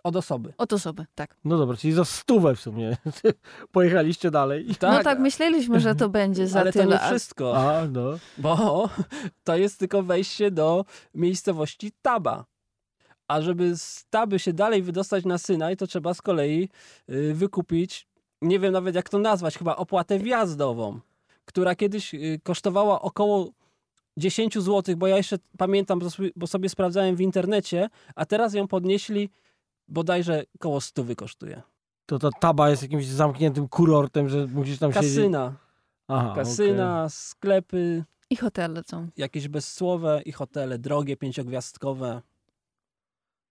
od 0.03 0.15
osoby. 0.15 0.53
Od 0.58 0.73
osoby, 0.73 1.05
tak. 1.15 1.36
No 1.45 1.58
dobra, 1.58 1.77
czyli 1.77 1.93
za 1.93 2.05
stówę 2.05 2.55
w 2.55 2.60
sumie 2.62 2.97
pojechaliście 3.71 4.32
dalej. 4.32 4.67
no 4.82 5.03
tak 5.03 5.19
myśleliśmy, 5.19 5.79
że 5.79 5.95
to 5.95 6.10
będzie 6.10 6.47
za 6.47 6.60
ale 6.60 6.73
to 6.73 6.79
tyle. 6.79 6.95
nie 6.95 7.01
a- 7.01 7.08
wszystko. 7.10 7.58
A, 7.58 7.88
no. 7.88 8.10
bo 8.38 8.89
to 9.43 9.58
jest 9.58 9.79
tylko 9.79 10.03
wejście 10.03 10.51
do 10.51 10.86
miejscowości 11.15 11.91
Taba. 12.01 12.45
A 13.29 13.41
żeby 13.41 13.77
z 13.77 14.05
Taby 14.09 14.39
się 14.39 14.53
dalej 14.53 14.83
wydostać 14.83 15.25
na 15.25 15.37
Synaj, 15.37 15.77
to 15.77 15.87
trzeba 15.87 16.13
z 16.13 16.21
kolei 16.21 16.69
y, 17.09 17.33
wykupić, 17.33 18.07
nie 18.41 18.59
wiem 18.59 18.73
nawet 18.73 18.95
jak 18.95 19.09
to 19.09 19.19
nazwać, 19.19 19.57
chyba 19.57 19.75
opłatę 19.75 20.19
wjazdową, 20.19 20.99
która 21.45 21.75
kiedyś 21.75 22.13
y, 22.13 22.39
kosztowała 22.43 23.01
około 23.01 23.49
10 24.17 24.53
zł, 24.59 24.95
bo 24.97 25.07
ja 25.07 25.17
jeszcze 25.17 25.37
pamiętam, 25.57 25.99
bo 26.35 26.47
sobie, 26.47 26.69
sprawdzałem 26.69 27.15
w 27.15 27.21
internecie, 27.21 27.89
a 28.15 28.25
teraz 28.25 28.53
ją 28.53 28.67
podnieśli 28.67 29.29
bodajże 29.87 30.43
koło 30.59 30.81
100 30.81 31.03
kosztuje. 31.17 31.61
To 32.05 32.19
ta 32.19 32.29
taba 32.39 32.69
jest 32.69 32.81
jakimś 32.81 33.05
zamkniętym 33.05 33.67
kurortem, 33.67 34.29
że 34.29 34.47
musisz 34.47 34.79
tam 34.79 34.93
siedzieć. 34.93 35.09
Kasyna, 35.15 35.53
Aha, 36.07 36.33
kasyna, 36.35 37.09
sklepy, 37.09 38.03
I 38.29 38.35
hotele 38.35 38.83
są. 38.87 39.07
jakieś 39.17 39.47
bezsłowe 39.47 40.21
i 40.25 40.31
hotele 40.31 40.79
drogie, 40.79 41.17
pięciogwiazdkowe. 41.17 42.21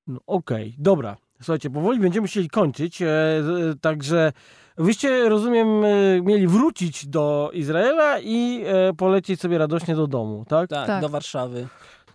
No, 0.08 0.20
Okej, 0.26 0.74
dobra. 0.78 1.16
Słuchajcie, 1.42 1.70
powoli 1.70 2.00
będziemy 2.00 2.22
musieli 2.22 2.48
kończyć, 2.50 3.02
e, 3.02 3.06
z- 3.42 3.80
także 3.80 4.32
wyście, 4.78 5.28
rozumiem, 5.28 5.84
e, 5.84 6.20
mieli 6.22 6.46
wrócić 6.46 7.06
do 7.06 7.50
Izraela 7.52 8.18
i 8.20 8.64
e, 8.66 8.92
polecieć 8.94 9.40
sobie 9.40 9.58
radośnie 9.58 9.94
do 9.94 10.06
domu, 10.06 10.44
tak? 10.48 10.70
Tak, 10.70 10.86
Tak. 10.86 11.02
do 11.02 11.08
Warszawy. 11.08 11.68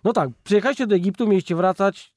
No 0.04 0.12
tak, 0.12 0.28
przyjechaliście 0.44 0.86
do 0.86 0.94
Egiptu, 0.96 1.26
mieliście 1.26 1.56
wracać, 1.56 2.14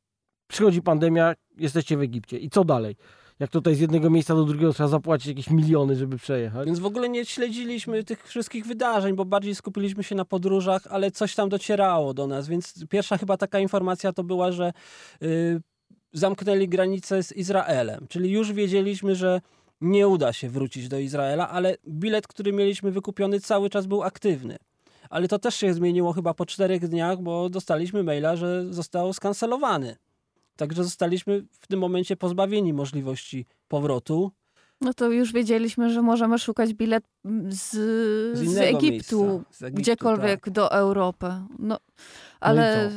przychodzi 0.48 0.82
pandemia, 0.82 1.34
jesteście 1.58 1.98
w 1.98 2.02
Egipcie. 2.02 2.38
I 2.38 2.50
co 2.50 2.64
dalej? 2.64 2.96
Jak 3.40 3.50
tutaj 3.50 3.76
z 3.76 3.80
jednego 3.80 4.10
miejsca 4.10 4.36
do 4.36 4.44
drugiego 4.44 4.74
trzeba 4.74 4.90
zapłacić 4.90 5.28
jakieś 5.28 5.50
miliony, 5.50 5.96
żeby 5.96 6.18
przejechać? 6.18 6.66
Więc 6.66 6.80
w 6.80 6.86
ogóle 6.86 7.10
nie 7.10 7.26
śledziliśmy 7.26 8.04
tych 8.04 8.28
wszystkich 8.28 8.66
wydarzeń, 8.66 9.16
bo 9.16 9.26
bardziej 9.26 9.56
skupiliśmy 9.56 10.04
się 10.04 10.16
na 10.16 10.26
podróżach, 10.26 10.82
ale 10.90 11.12
coś 11.12 11.36
tam 11.36 11.50
docierało 11.50 12.14
do 12.14 12.28
nas. 12.28 12.48
Więc 12.48 12.86
pierwsza 12.90 13.18
chyba 13.18 13.38
taka 13.38 13.60
informacja 13.60 14.14
to 14.14 14.24
była, 14.24 14.52
że 14.52 14.74
y, 15.24 15.62
zamknęli 16.14 16.68
granicę 16.70 17.24
z 17.24 17.32
Izraelem. 17.32 18.06
Czyli 18.10 18.32
już 18.32 18.54
wiedzieliśmy, 18.54 19.16
że 19.16 19.42
nie 19.82 20.08
uda 20.08 20.34
się 20.34 20.50
wrócić 20.50 20.88
do 20.88 21.00
Izraela, 21.00 21.50
ale 21.50 21.78
bilet, 21.88 22.28
który 22.28 22.54
mieliśmy 22.54 22.92
wykupiony, 22.92 23.40
cały 23.40 23.70
czas 23.70 23.86
był 23.86 24.04
aktywny. 24.04 24.58
Ale 25.10 25.28
to 25.28 25.40
też 25.40 25.56
się 25.56 25.74
zmieniło 25.74 26.14
chyba 26.14 26.34
po 26.34 26.46
czterech 26.46 26.88
dniach, 26.88 27.22
bo 27.22 27.50
dostaliśmy 27.50 28.04
maila, 28.04 28.36
że 28.36 28.74
został 28.74 29.14
skancelowany. 29.14 29.96
Także 30.58 30.84
zostaliśmy 30.84 31.46
w 31.52 31.68
tym 31.68 31.80
momencie 31.80 32.16
pozbawieni 32.16 32.74
możliwości 32.74 33.46
powrotu. 33.68 34.32
No 34.82 34.94
to 34.94 35.12
już 35.12 35.34
wiedzieliśmy, 35.34 35.90
że 35.90 36.02
możemy 36.02 36.40
szukać 36.40 36.74
bilet 36.74 37.04
z, 37.50 37.72
z, 38.38 38.42
innego 38.44 38.78
Egiptu, 38.78 39.24
miejsca. 39.24 39.46
Z 39.52 39.64
Egiptu, 39.64 39.82
gdziekolwiek 39.82 40.42
tak. 40.42 40.54
do 40.54 40.72
Europy. 40.72 41.28
No, 41.60 41.78
ale 42.40 42.92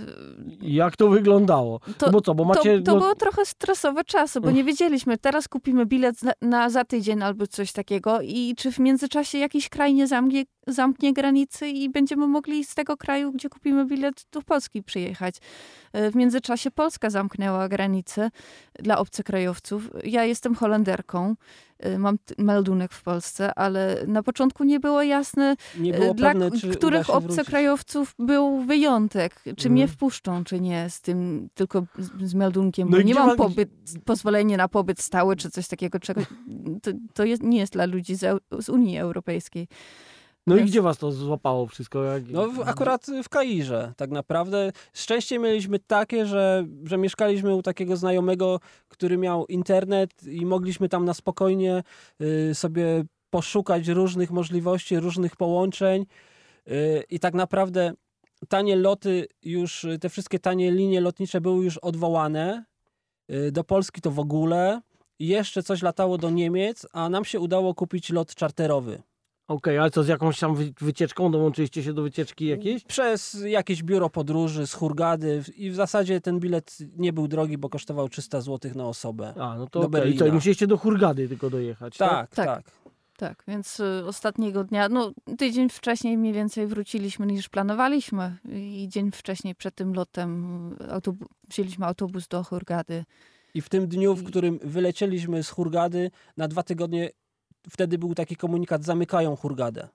Jak 0.63 0.97
to 0.97 1.09
wyglądało? 1.09 1.81
to, 1.99 2.07
no 2.07 2.13
bo 2.13 2.21
co, 2.21 2.35
bo 2.35 2.45
macie... 2.45 2.79
to, 2.79 2.85
to 2.85 2.95
no, 2.95 3.01
było 3.01 3.15
trochę 3.15 3.45
stresowe 3.45 4.05
czasy, 4.05 4.41
bo 4.41 4.51
nie 4.51 4.65
wiedzieliśmy, 4.65 5.19
teraz 5.19 5.49
kupimy 5.49 5.87
bilet 5.87 6.23
na, 6.23 6.33
na 6.43 6.71
za 6.71 6.85
tydzień 6.85 7.23
albo 7.23 7.47
coś 7.47 7.73
takiego 7.73 8.21
i 8.21 8.55
czy 8.57 8.73
w 8.73 8.79
międzyczasie 8.79 9.39
jakiś 9.39 9.69
kraj 9.69 9.95
nie 9.95 10.07
zamknie, 10.07 10.45
zamknie 10.67 11.13
granicy 11.13 11.69
i 11.69 11.91
będziemy 11.91 12.27
mogli 12.27 12.65
z 12.65 12.75
tego 12.75 12.97
kraju, 12.97 13.33
gdzie 13.33 13.49
kupimy 13.49 13.87
bilet, 13.87 14.27
do 14.33 14.43
Polski 14.43 14.83
przyjechać. 14.83 15.35
E, 15.93 16.11
W 16.11 16.17
międzyczasie 16.17 16.71
Polska 16.71 17.11
zamknęła 17.11 17.69
granice 17.69 18.31
dla 18.79 18.99
obcokrajowców. 18.99 19.91
Ja 20.05 20.25
jestem 20.25 20.55
Holenderką, 20.55 21.35
e, 21.79 21.99
mam 21.99 22.19
meldunek 22.39 22.93
w 22.93 23.03
Polsce, 23.03 23.55
ale 23.55 24.05
na 24.07 24.23
początku 24.23 24.65
nie 24.65 24.81
było 24.81 25.03
jasne, 25.03 25.57
Nie 25.79 25.95
e, 25.95 25.99
było 25.99 26.15
dla 26.15 26.29
pewne, 26.29 26.51
których 26.77 27.07
się 27.07 27.13
wrócić. 27.13 27.31
obcokrajowców 27.31 28.15
był 28.19 28.61
wyjątek, 28.65 29.41
czy 29.45 29.51
Mhm. 29.51 29.73
mnie 29.73 29.89
wpuszczą, 29.89 30.45
czy 30.45 30.61
nie, 30.61 30.91
z 30.91 31.01
tym 31.01 31.49
tylko 31.55 31.87
z, 32.21 32.35
meldunkiem, 32.35 32.89
No 32.91 32.97
bo 32.97 33.03
nie 33.03 33.15
mam 33.15 33.29
wa- 33.29 33.37
pobyt, 33.37 33.71
pozwolenie 34.05 34.57
na 34.57 34.69
pobyt 34.69 35.01
stały, 35.01 35.37
czy 35.37 35.51
coś 35.51 35.69
takiego, 35.69 36.01
czego, 36.01 36.21
to, 36.83 36.91
to 37.15 37.25
jest, 37.25 37.43
nie 37.43 37.59
jest 37.59 37.73
dla 37.73 37.87
ludzi 37.87 38.15
z, 38.15 38.43
z 38.61 38.69
Unii 38.69 38.99
Europejskiej. 38.99 39.69
No 40.47 40.55
i 40.55 40.59
więc- 40.59 40.71
gdzie 40.71 40.83
was 40.83 40.99
to 40.99 41.13
złapało 41.13 41.67
wszystko? 41.67 42.05
Jak... 42.05 42.31
No 42.31 42.49
w, 42.49 42.61
akurat 42.61 43.07
w 43.25 43.29
Kairze 43.29 43.93
tak 43.97 44.11
naprawdę. 44.11 44.73
Szczęście 44.93 45.39
mieliśmy 45.39 45.79
takie, 45.79 46.27
że, 46.27 46.67
że 46.85 46.99
mieszkaliśmy 46.99 47.55
u 47.55 47.63
takiego 47.63 47.97
znajomego, 47.97 48.61
który 48.89 49.19
miał 49.19 49.47
internet 49.47 50.23
i 50.23 50.47
mogliśmy 50.47 50.89
tam 50.89 51.05
na 51.05 51.15
spokojnie 51.15 51.83
y, 52.21 52.55
sobie 52.55 53.05
poszukać 53.31 53.89
różnych 53.89 54.31
możliwości, 54.31 55.01
różnych 55.01 55.37
połączeń 55.37 56.07
y, 56.69 57.05
i 57.11 57.21
tak 57.21 57.35
naprawdę 57.35 57.93
tanie 58.49 58.77
loty 58.77 59.27
już, 59.43 59.87
te 60.01 60.09
wszystkie 60.09 60.39
tanie 60.39 60.71
linie 60.71 61.01
lotnicze 61.01 61.41
były 61.41 61.65
już 61.65 61.79
odwołane. 61.79 62.65
Y, 63.31 63.53
Do 63.53 63.65
Polski 63.65 64.01
to 64.01 64.11
w 64.11 64.19
ogóle. 64.19 64.81
I 65.19 65.27
Jeszcze 65.27 65.63
coś 65.63 65.83
latało 65.83 66.19
do 66.19 66.31
Niemiec, 66.31 66.87
a 66.93 67.09
nam 67.09 67.25
się 67.25 67.41
udało 67.41 67.75
kupić 67.75 68.11
lot 68.11 68.35
czarterowy. 68.35 69.03
Okej, 69.51 69.79
ale 69.79 69.91
co, 69.91 70.03
z 70.03 70.09
jakąś 70.09 70.39
tam 70.39 70.55
wy- 70.55 70.73
wycieczką? 70.81 71.31
Dołączyliście 71.31 71.83
się 71.83 71.93
do 71.93 72.03
wycieczki 72.03 72.47
jakiejś? 72.47 72.85
Przez 72.85 73.37
jakieś 73.47 73.83
biuro 73.83 74.11
podróży 74.11 74.67
z 74.67 74.73
Hurgady 74.75 75.43
i 75.57 75.71
w 75.71 75.75
zasadzie 75.75 76.21
ten 76.21 76.41
bilet 76.41 76.79
nie 76.97 77.13
był 77.13 77.29
drogi, 77.29 77.59
bo 77.59 77.69
kosztował 77.69 78.09
300 78.09 78.41
zł 78.41 78.71
na 78.75 78.85
osobę. 78.89 79.35
A, 79.41 79.57
no 79.59 79.67
to 79.67 79.81
Do 79.81 79.87
okej. 79.87 80.01
I 80.01 80.15
Berlina. 80.19 80.35
musieliście 80.35 80.67
do 80.67 80.77
Hurgady 80.79 81.29
tylko 81.29 81.51
dojechać, 81.51 81.97
tak? 81.97 82.11
Tak, 82.11 82.35
Tak. 82.35 82.47
tak. 82.47 82.73
Tak, 83.17 83.45
więc 83.49 83.81
y, 83.81 84.03
ostatniego 84.07 84.65
dnia, 84.65 84.89
no 84.89 85.13
tydzień 85.39 85.69
wcześniej 85.69 86.19
mniej 86.19 86.33
więcej 86.33 86.67
wróciliśmy 86.67 87.27
niż 87.27 87.49
planowaliśmy 87.49 88.37
i 88.53 88.89
dzień 88.89 89.11
wcześniej 89.13 89.55
przed 89.55 89.75
tym 89.75 89.95
lotem 89.95 90.71
autobu- 90.89 91.27
wzięliśmy 91.49 91.87
autobus 91.87 92.29
do 92.29 92.45
Hurgady. 92.45 93.05
I 93.55 93.61
w 93.61 93.69
tym 93.69 93.89
dniu, 93.89 94.15
w 94.15 94.25
którym 94.25 94.59
wylecieliśmy 94.65 95.43
z 95.43 95.51
Hurgady, 95.51 96.11
na 96.37 96.49
dwa 96.49 96.63
tygodnie 96.63 97.11
wtedy 97.71 97.99
był 97.99 98.15
taki 98.15 98.37
komunikat, 98.37 98.85
zamykają 98.85 99.37
Hurgadę. 99.37 99.89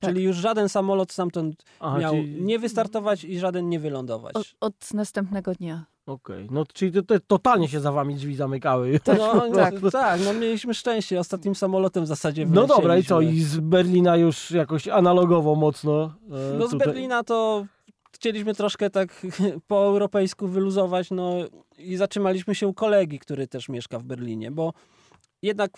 Tak. 0.00 0.10
Czyli 0.10 0.22
już 0.24 0.36
żaden 0.36 0.68
samolot 0.68 1.12
stamtąd 1.12 1.64
Aha, 1.80 1.98
miał 1.98 2.14
czyli... 2.14 2.42
nie 2.42 2.58
wystartować 2.58 3.24
i 3.24 3.38
żaden 3.38 3.68
nie 3.68 3.80
wylądować. 3.80 4.36
Od, 4.36 4.54
od 4.60 4.94
następnego 4.94 5.54
dnia. 5.54 5.84
Okej, 6.06 6.48
no 6.50 6.64
czyli 6.74 6.92
to, 6.92 7.02
to, 7.02 7.14
totalnie 7.26 7.68
się 7.68 7.80
za 7.80 7.92
wami 7.92 8.14
drzwi 8.14 8.34
zamykały. 8.36 9.00
No, 9.18 9.50
tak. 9.54 9.82
no, 9.82 9.90
tak, 10.00 10.20
no 10.24 10.34
mieliśmy 10.34 10.74
szczęście. 10.74 11.20
Ostatnim 11.20 11.54
samolotem 11.54 12.04
w 12.04 12.06
zasadzie 12.06 12.46
No 12.46 12.66
dobra, 12.66 12.98
i 12.98 13.04
co? 13.04 13.20
I 13.20 13.40
z 13.40 13.60
Berlina 13.60 14.16
już 14.16 14.50
jakoś 14.50 14.88
analogowo 14.88 15.54
mocno. 15.54 16.14
e, 16.54 16.58
No 16.58 16.66
z 16.66 16.70
tutaj- 16.70 16.86
Berlina 16.86 17.24
to 17.24 17.66
chcieliśmy 18.12 18.54
troszkę 18.54 18.90
tak 18.90 19.26
po 19.68 19.84
europejsku 19.86 20.48
wyluzować, 20.48 21.10
no 21.10 21.34
i 21.78 21.96
zatrzymaliśmy 21.96 22.54
się 22.54 22.66
u 22.68 22.74
kolegi, 22.74 23.18
który 23.18 23.46
też 23.46 23.68
mieszka 23.68 23.98
w 23.98 24.04
Berlinie, 24.04 24.50
bo 24.50 24.72
jednak 25.42 25.70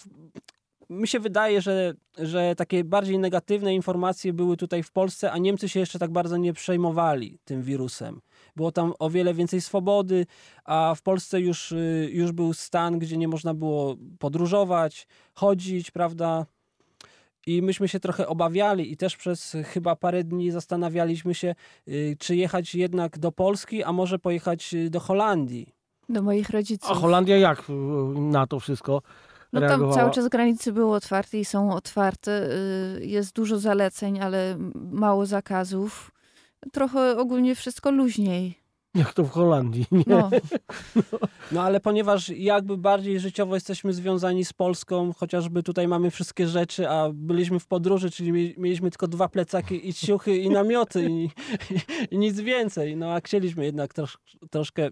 mi 0.91 1.09
się 1.09 1.21
wydaje, 1.21 1.63
że, 1.63 1.95
że 2.19 2.55
takie 2.57 2.85
bardziej 2.85 3.19
negatywne 3.19 3.75
informacje 3.75 4.33
były 4.33 4.57
tutaj 4.57 4.83
w 4.83 4.93
Polsce, 4.93 5.33
a 5.33 5.39
Niemcy 5.39 5.69
się 5.69 5.81
jeszcze 5.81 5.99
tak 5.99 6.11
bardzo 6.11 6.37
nie 6.37 6.53
przejmowali 6.53 7.39
tym 7.45 7.63
wirusem. 7.63 8.21
Było 8.57 8.73
tam 8.73 8.93
o 8.99 9.11
wiele 9.11 9.35
więcej 9.35 9.61
swobody, 9.61 10.27
a 10.65 10.95
w 10.97 11.03
Polsce 11.03 11.41
już, 11.41 11.73
y, 11.73 12.09
już 12.13 12.33
był 12.33 12.55
stan, 12.55 12.99
gdzie 12.99 13.17
nie 13.17 13.29
można 13.29 13.55
było 13.55 13.97
podróżować, 14.19 15.07
chodzić, 15.35 15.91
prawda? 15.91 16.47
I 17.47 17.63
myśmy 17.63 17.89
się 17.89 18.01
trochę 18.01 18.27
obawiali 18.27 18.93
i 18.93 18.97
też 18.97 19.17
przez 19.17 19.57
chyba 19.65 19.97
parę 19.97 20.25
dni 20.25 20.51
zastanawialiśmy 20.51 21.35
się, 21.35 21.55
y, 21.89 22.17
czy 22.19 22.37
jechać 22.37 22.75
jednak 22.75 23.19
do 23.19 23.33
Polski, 23.33 23.83
a 23.83 23.93
może 23.93 24.19
pojechać 24.19 24.75
y, 24.75 24.91
do 24.91 25.01
Holandii. 25.01 25.75
Do 26.09 26.23
moich 26.23 26.51
rodziców. 26.51 26.91
A 26.91 26.95
Holandia 26.95 27.37
jak 27.37 27.65
na 28.15 28.47
to 28.47 28.61
wszystko 28.61 29.03
No 29.53 29.61
tam 29.61 29.69
reagowała? 29.69 29.95
cały 29.97 30.11
czas 30.11 30.29
granice 30.29 30.73
były 30.73 30.95
otwarte 30.95 31.39
i 31.39 31.45
są 31.45 31.73
otwarte. 31.75 32.49
y, 32.99 33.07
Jest 33.07 33.35
dużo 33.35 33.59
zaleceń, 33.59 34.21
ale 34.21 34.57
mało 34.75 35.27
zakazów. 35.27 36.11
Trochę 36.73 37.19
ogólnie 37.19 37.55
wszystko 37.55 37.91
luźniej. 37.91 38.61
Jak 38.95 39.15
to 39.15 39.25
w 39.25 39.31
Holandii, 39.31 39.87
nie? 39.93 40.05
No, 40.07 40.31
No 41.53 41.63
ale 41.63 41.81
ponieważ 41.81 42.29
jakby 42.29 42.77
bardziej 42.77 43.21
życiowo 43.21 43.55
jesteśmy 43.55 43.93
związani 43.93 44.45
z 44.45 44.53
Polską, 44.53 45.13
chociażby 45.13 45.63
tutaj 45.63 45.89
mamy 45.89 46.11
wszystkie 46.11 46.47
rzeczy, 46.47 46.89
a 46.89 47.11
byliśmy 47.15 47.61
w 47.61 47.67
podróży, 47.67 48.11
czyli 48.11 48.33
mie- 48.33 48.55
mieliśmy 48.59 48.91
tylko 48.91 49.09
dwa 49.09 49.29
plecaki 49.29 49.89
i 49.89 49.95
ciuchy 49.95 50.37
i 50.37 50.51
namioty 50.51 51.07
i, 51.11 51.25
i, 51.25 51.31
i 52.11 52.19
nic 52.19 52.41
więcej. 52.41 52.97
No 52.97 53.13
a 53.13 53.21
chcieliśmy 53.21 53.65
jednak 53.65 53.95
trosz, 53.95 54.19
troszkę 54.51 54.89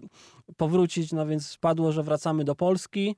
powrócić, 0.57 1.11
no 1.11 1.25
więc 1.25 1.57
padło, 1.57 1.91
że 1.91 2.03
wracamy 2.03 2.43
do 2.43 2.55
Polski. 2.55 3.15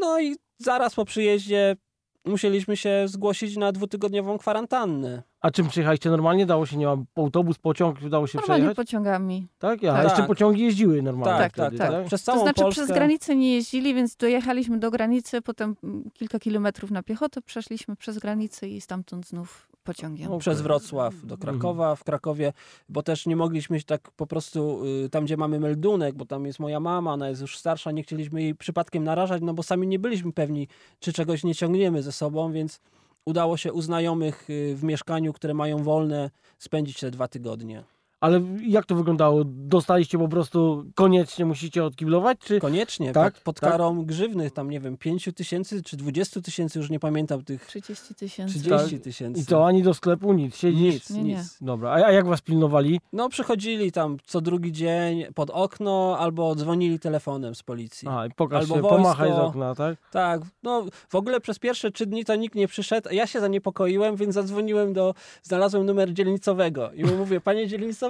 No 0.00 0.20
i 0.20 0.36
zaraz 0.58 0.94
po 0.94 1.04
przyjeździe 1.04 1.76
musieliśmy 2.24 2.76
się 2.76 3.02
zgłosić 3.06 3.56
na 3.56 3.72
dwutygodniową 3.72 4.38
kwarantannę. 4.38 5.22
A 5.40 5.50
czym 5.50 5.68
przyjechaliście 5.68 6.10
normalnie? 6.10 6.46
Dało 6.46 6.66
się, 6.66 6.76
nie 6.76 6.86
wiem, 6.86 7.04
autobus, 7.16 7.58
pociąg, 7.58 8.08
dało 8.08 8.26
się 8.26 8.38
normalnie 8.38 8.62
przejechać? 8.64 8.76
pociągami. 8.76 9.46
Tak? 9.58 9.82
Ja, 9.82 9.94
Tak. 9.94 10.04
jeszcze 10.04 10.22
pociągi 10.22 10.62
jeździły 10.62 11.02
normalnie 11.02 11.38
Tak, 11.42 11.52
wtedy, 11.52 11.78
tak, 11.78 11.88
tak? 11.88 11.96
tak. 11.98 12.06
Przez 12.06 12.24
To 12.24 12.32
całą 12.32 12.44
znaczy 12.44 12.62
Polskę. 12.62 12.82
przez 12.84 12.94
granicę 12.96 13.36
nie 13.36 13.54
jeździli, 13.54 13.94
więc 13.94 14.16
dojechaliśmy 14.16 14.78
do 14.78 14.90
granicy, 14.90 15.42
potem 15.42 15.76
kilka 16.14 16.38
kilometrów 16.38 16.90
na 16.90 17.02
piechotę 17.02 17.42
przeszliśmy 17.42 17.96
przez 17.96 18.18
granicę 18.18 18.68
i 18.68 18.80
stamtąd 18.80 19.26
znów 19.26 19.68
pociągiem. 19.82 20.32
O, 20.32 20.38
przez. 20.38 20.60
Wrocław 20.60 21.14
do 21.26 21.38
Krakowa, 21.38 21.96
w 21.96 22.04
Krakowie, 22.04 22.52
bo 22.88 23.02
też 23.02 23.26
nie 23.26 23.36
mogliśmy 23.36 23.80
się 23.80 23.86
tak 23.86 24.10
po 24.10 24.26
prostu 24.26 24.82
y, 25.04 25.10
tam, 25.10 25.24
gdzie 25.24 25.36
mamy 25.36 25.60
meldunek, 25.60 26.14
bo 26.14 26.26
tam 26.26 26.46
jest 26.46 26.58
moja 26.58 26.80
mama, 26.80 27.12
ona 27.12 27.28
jest 27.28 27.40
już 27.40 27.58
starsza, 27.58 27.90
nie 27.90 28.02
chcieliśmy 28.02 28.42
jej 28.42 28.54
przypadkiem 28.54 29.04
narażać, 29.04 29.42
no 29.42 29.54
bo 29.54 29.62
sami 29.62 29.86
nie 29.86 29.98
byliśmy 29.98 30.32
pewni, 30.32 30.68
czy 30.98 31.12
czegoś 31.12 31.44
nie 31.44 31.54
ciągniemy 31.54 32.02
ze 32.02 32.12
sobą, 32.12 32.52
więc 32.52 32.80
udało 33.24 33.56
się 33.56 33.72
u 33.72 33.82
znajomych 33.82 34.50
y, 34.50 34.76
w 34.76 34.84
mieszkaniu, 34.84 35.32
które 35.32 35.54
mają 35.54 35.82
wolne, 35.82 36.30
spędzić 36.58 37.00
te 37.00 37.10
dwa 37.10 37.28
tygodnie. 37.28 37.84
Ale 38.20 38.40
jak 38.66 38.86
to 38.86 38.94
wyglądało? 38.94 39.42
Dostaliście 39.46 40.18
po 40.18 40.28
prostu 40.28 40.84
koniecznie 40.94 41.44
musicie 41.44 41.84
odkiblować, 41.84 42.38
czy... 42.38 42.60
Koniecznie, 42.60 43.12
Tak, 43.12 43.34
pod, 43.34 43.42
pod 43.42 43.60
tak. 43.60 43.70
karą 43.70 44.02
grzywnych, 44.02 44.52
tam 44.52 44.70
nie 44.70 44.80
wiem, 44.80 44.96
5 44.96 45.28
tysięcy 45.36 45.82
czy 45.82 45.96
20 45.96 46.40
tysięcy, 46.40 46.78
już 46.78 46.90
nie 46.90 47.00
pamiętam 47.00 47.42
tych 47.44 47.66
30 47.66 48.14
tysięcy. 48.14 48.58
30 48.60 49.00
tysięcy. 49.00 49.40
I 49.40 49.44
co, 49.44 49.66
ani 49.66 49.82
do 49.82 49.94
sklepu, 49.94 50.32
nic, 50.32 50.56
siedzisz? 50.56 50.94
Nic, 50.94 51.10
Nie, 51.10 51.22
nie. 51.22 51.34
nic. 51.34 51.56
Dobra, 51.60 51.90
a, 51.90 51.94
a 51.94 52.12
jak 52.12 52.26
was 52.26 52.40
pilnowali? 52.40 53.00
No 53.12 53.28
przychodzili 53.28 53.92
tam 53.92 54.16
co 54.24 54.40
drugi 54.40 54.72
dzień 54.72 55.24
pod 55.34 55.50
okno 55.50 56.16
albo 56.18 56.54
dzwonili 56.54 56.98
telefonem 56.98 57.54
z 57.54 57.62
policji. 57.62 58.08
A, 58.08 58.26
i 58.26 58.30
pokaż 58.30 58.62
Albo 58.62 58.74
się, 58.74 58.80
wojsko. 58.80 58.96
pomachaj 58.96 59.30
z 59.30 59.34
okna, 59.34 59.74
tak? 59.74 59.98
Tak, 60.10 60.40
no 60.62 60.84
w 61.08 61.14
ogóle 61.14 61.40
przez 61.40 61.58
pierwsze 61.58 61.90
trzy 61.90 62.06
dni 62.06 62.24
to 62.24 62.34
nikt 62.36 62.54
nie 62.54 62.68
przyszedł. 62.68 63.08
Ja 63.12 63.26
się 63.26 63.40
zaniepokoiłem, 63.40 64.16
więc 64.16 64.34
zadzwoniłem 64.34 64.92
do, 64.92 65.14
znalazłem 65.42 65.86
numer 65.86 66.12
dzielnicowego 66.14 66.92
i 66.92 67.04
mu 67.04 67.16
mówię, 67.16 67.40
panie 67.40 67.68
dzielnicowy, 67.68 68.09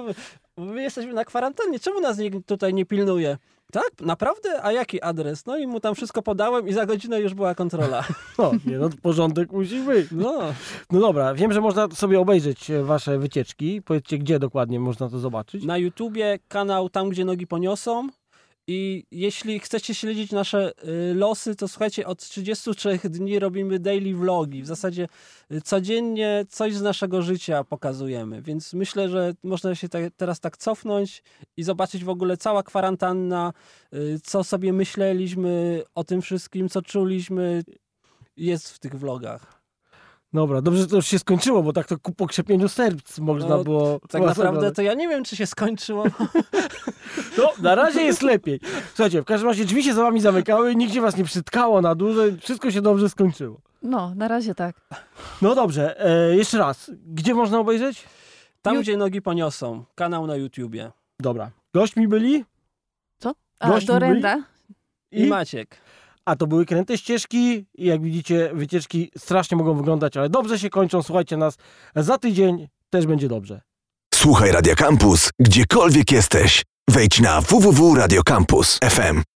my 0.57 0.81
jesteśmy 0.81 1.13
na 1.13 1.25
kwarantannie, 1.25 1.79
czemu 1.79 2.01
nas 2.01 2.17
nikt 2.17 2.47
tutaj 2.47 2.73
nie 2.73 2.85
pilnuje? 2.85 3.37
Tak, 3.71 3.91
naprawdę? 4.01 4.63
A 4.63 4.71
jaki 4.71 5.01
adres? 5.01 5.45
No 5.45 5.57
i 5.57 5.67
mu 5.67 5.79
tam 5.79 5.95
wszystko 5.95 6.21
podałem 6.21 6.67
i 6.67 6.73
za 6.73 6.85
godzinę 6.85 7.21
już 7.21 7.33
była 7.33 7.55
kontrola. 7.55 8.03
No, 8.37 8.51
nie, 8.65 8.77
no 8.77 8.89
porządek 9.01 9.51
musi 9.51 9.79
być. 9.79 10.07
No, 10.11 10.39
No 10.91 10.99
dobra, 10.99 11.33
wiem, 11.33 11.53
że 11.53 11.61
można 11.61 11.87
sobie 11.89 12.19
obejrzeć 12.19 12.71
e, 12.71 12.83
wasze 12.83 13.19
wycieczki. 13.19 13.81
Powiedzcie, 13.81 14.17
gdzie 14.17 14.39
dokładnie 14.39 14.79
można 14.79 15.09
to 15.09 15.19
zobaczyć? 15.19 15.63
na 15.63 15.77
YouTubie 15.77 16.39
kanał 16.47 16.89
Tam, 16.89 17.09
gdzie 17.09 17.25
nogi 17.25 17.47
poniosą. 17.47 18.09
I 18.73 19.05
jeśli 19.11 19.59
chcecie 19.59 19.95
śledzić 19.95 20.31
nasze 20.31 20.71
y, 21.11 21.13
losy, 21.13 21.55
to 21.55 21.67
słuchajcie, 21.67 22.07
od 22.07 22.19
33 22.19 22.99
dni 23.03 23.39
robimy 23.39 23.79
daily 23.79 24.15
vlogi. 24.15 24.63
W 24.63 24.67
zasadzie 24.67 25.07
y, 25.51 25.61
codziennie 25.61 26.45
coś 26.49 26.73
z 26.73 26.81
naszego 26.81 27.21
życia 27.21 27.63
pokazujemy. 27.63 28.41
Więc 28.41 28.73
myślę, 28.73 29.09
że 29.09 29.33
można 29.43 29.75
się 29.75 29.89
te, 29.89 30.11
teraz 30.11 30.39
tak 30.39 30.57
cofnąć 30.57 31.23
i 31.57 31.63
zobaczyć 31.63 32.03
w 32.03 32.09
ogóle 32.09 32.37
cała 32.37 32.63
kwarantanna, 32.63 33.53
y, 33.93 34.19
co 34.23 34.43
sobie 34.43 34.73
myśleliśmy 34.73 35.83
o 35.95 36.03
tym 36.03 36.21
wszystkim, 36.21 36.69
co 36.69 36.81
czuliśmy. 36.81 37.63
jest 38.37 38.71
w 38.71 38.79
tych 38.79 38.99
vlogach. 38.99 39.60
Dobra, 40.33 40.61
dobrze, 40.61 40.81
że 40.81 40.87
to 40.87 40.95
już 40.95 41.07
się 41.07 41.19
skończyło, 41.19 41.63
bo 41.63 41.73
tak 41.73 41.87
to 41.87 41.99
ku 41.99 42.13
pokrzepieniu 42.13 42.69
serc 42.69 43.19
można 43.19 43.49
No, 43.49 43.63
było... 43.63 43.99
Tak 44.09 44.21
naprawdę 44.21 44.71
to 44.71 44.81
ja 44.81 44.93
nie 44.93 45.07
wiem, 45.07 45.23
czy 45.23 45.35
się 45.35 45.45
skończyło. 45.45 46.03
No, 47.37 47.51
na 47.61 47.75
razie 47.75 48.01
jest 48.01 48.21
lepiej. 48.21 48.59
Słuchajcie, 48.93 49.21
w 49.21 49.25
każdym 49.25 49.49
razie 49.49 49.65
drzwi 49.65 49.83
się 49.83 49.93
za 49.93 50.03
wami 50.03 50.21
zamykały, 50.21 50.75
nigdzie 50.75 51.01
was 51.01 51.17
nie 51.17 51.23
przytkało 51.23 51.81
na 51.81 51.95
dłużej, 51.95 52.37
wszystko 52.37 52.71
się 52.71 52.81
dobrze 52.81 53.09
skończyło. 53.09 53.61
No, 53.83 54.15
na 54.15 54.27
razie 54.27 54.55
tak. 54.55 54.75
No 55.41 55.55
dobrze, 55.55 56.05
e, 56.05 56.35
jeszcze 56.35 56.57
raz. 56.57 56.91
Gdzie 57.07 57.33
można 57.33 57.59
obejrzeć? 57.59 58.03
Tam, 58.61 58.75
Ju- 58.75 58.81
gdzie 58.81 58.97
nogi 58.97 59.21
poniosą. 59.21 59.83
Kanał 59.95 60.27
na 60.27 60.35
YouTubie. 60.35 60.91
Dobra. 61.19 61.51
Gośćmi 61.73 62.07
byli 62.07 62.45
A, 63.59 63.67
Gośćmi 63.69 63.87
Dorenda. 63.87 64.43
I, 65.11 65.25
Maciek. 65.27 65.77
A 66.25 66.35
to 66.35 66.47
były 66.47 66.65
kręte 66.65 66.97
ścieżki 66.97 67.65
i 67.75 67.85
jak 67.85 68.01
widzicie, 68.01 68.51
wycieczki 68.53 69.11
strasznie 69.17 69.57
mogą 69.57 69.73
wyglądać, 69.73 70.17
ale 70.17 70.29
dobrze 70.29 70.59
się 70.59 70.69
kończą. 70.69 71.03
Słuchajcie 71.03 71.37
nas 71.37 71.57
za 71.95 72.17
tydzień, 72.17 72.67
też 72.89 73.05
będzie 73.05 73.27
dobrze. 73.27 73.61
Słuchaj 74.15 74.51
Radio 74.51 74.75
Campus, 74.75 75.29
gdziekolwiek 75.39 76.11
jesteś. 76.11 76.63
Wejdź 76.89 77.19
na 77.19 77.41
www.radiocampus.fm. 77.41 79.21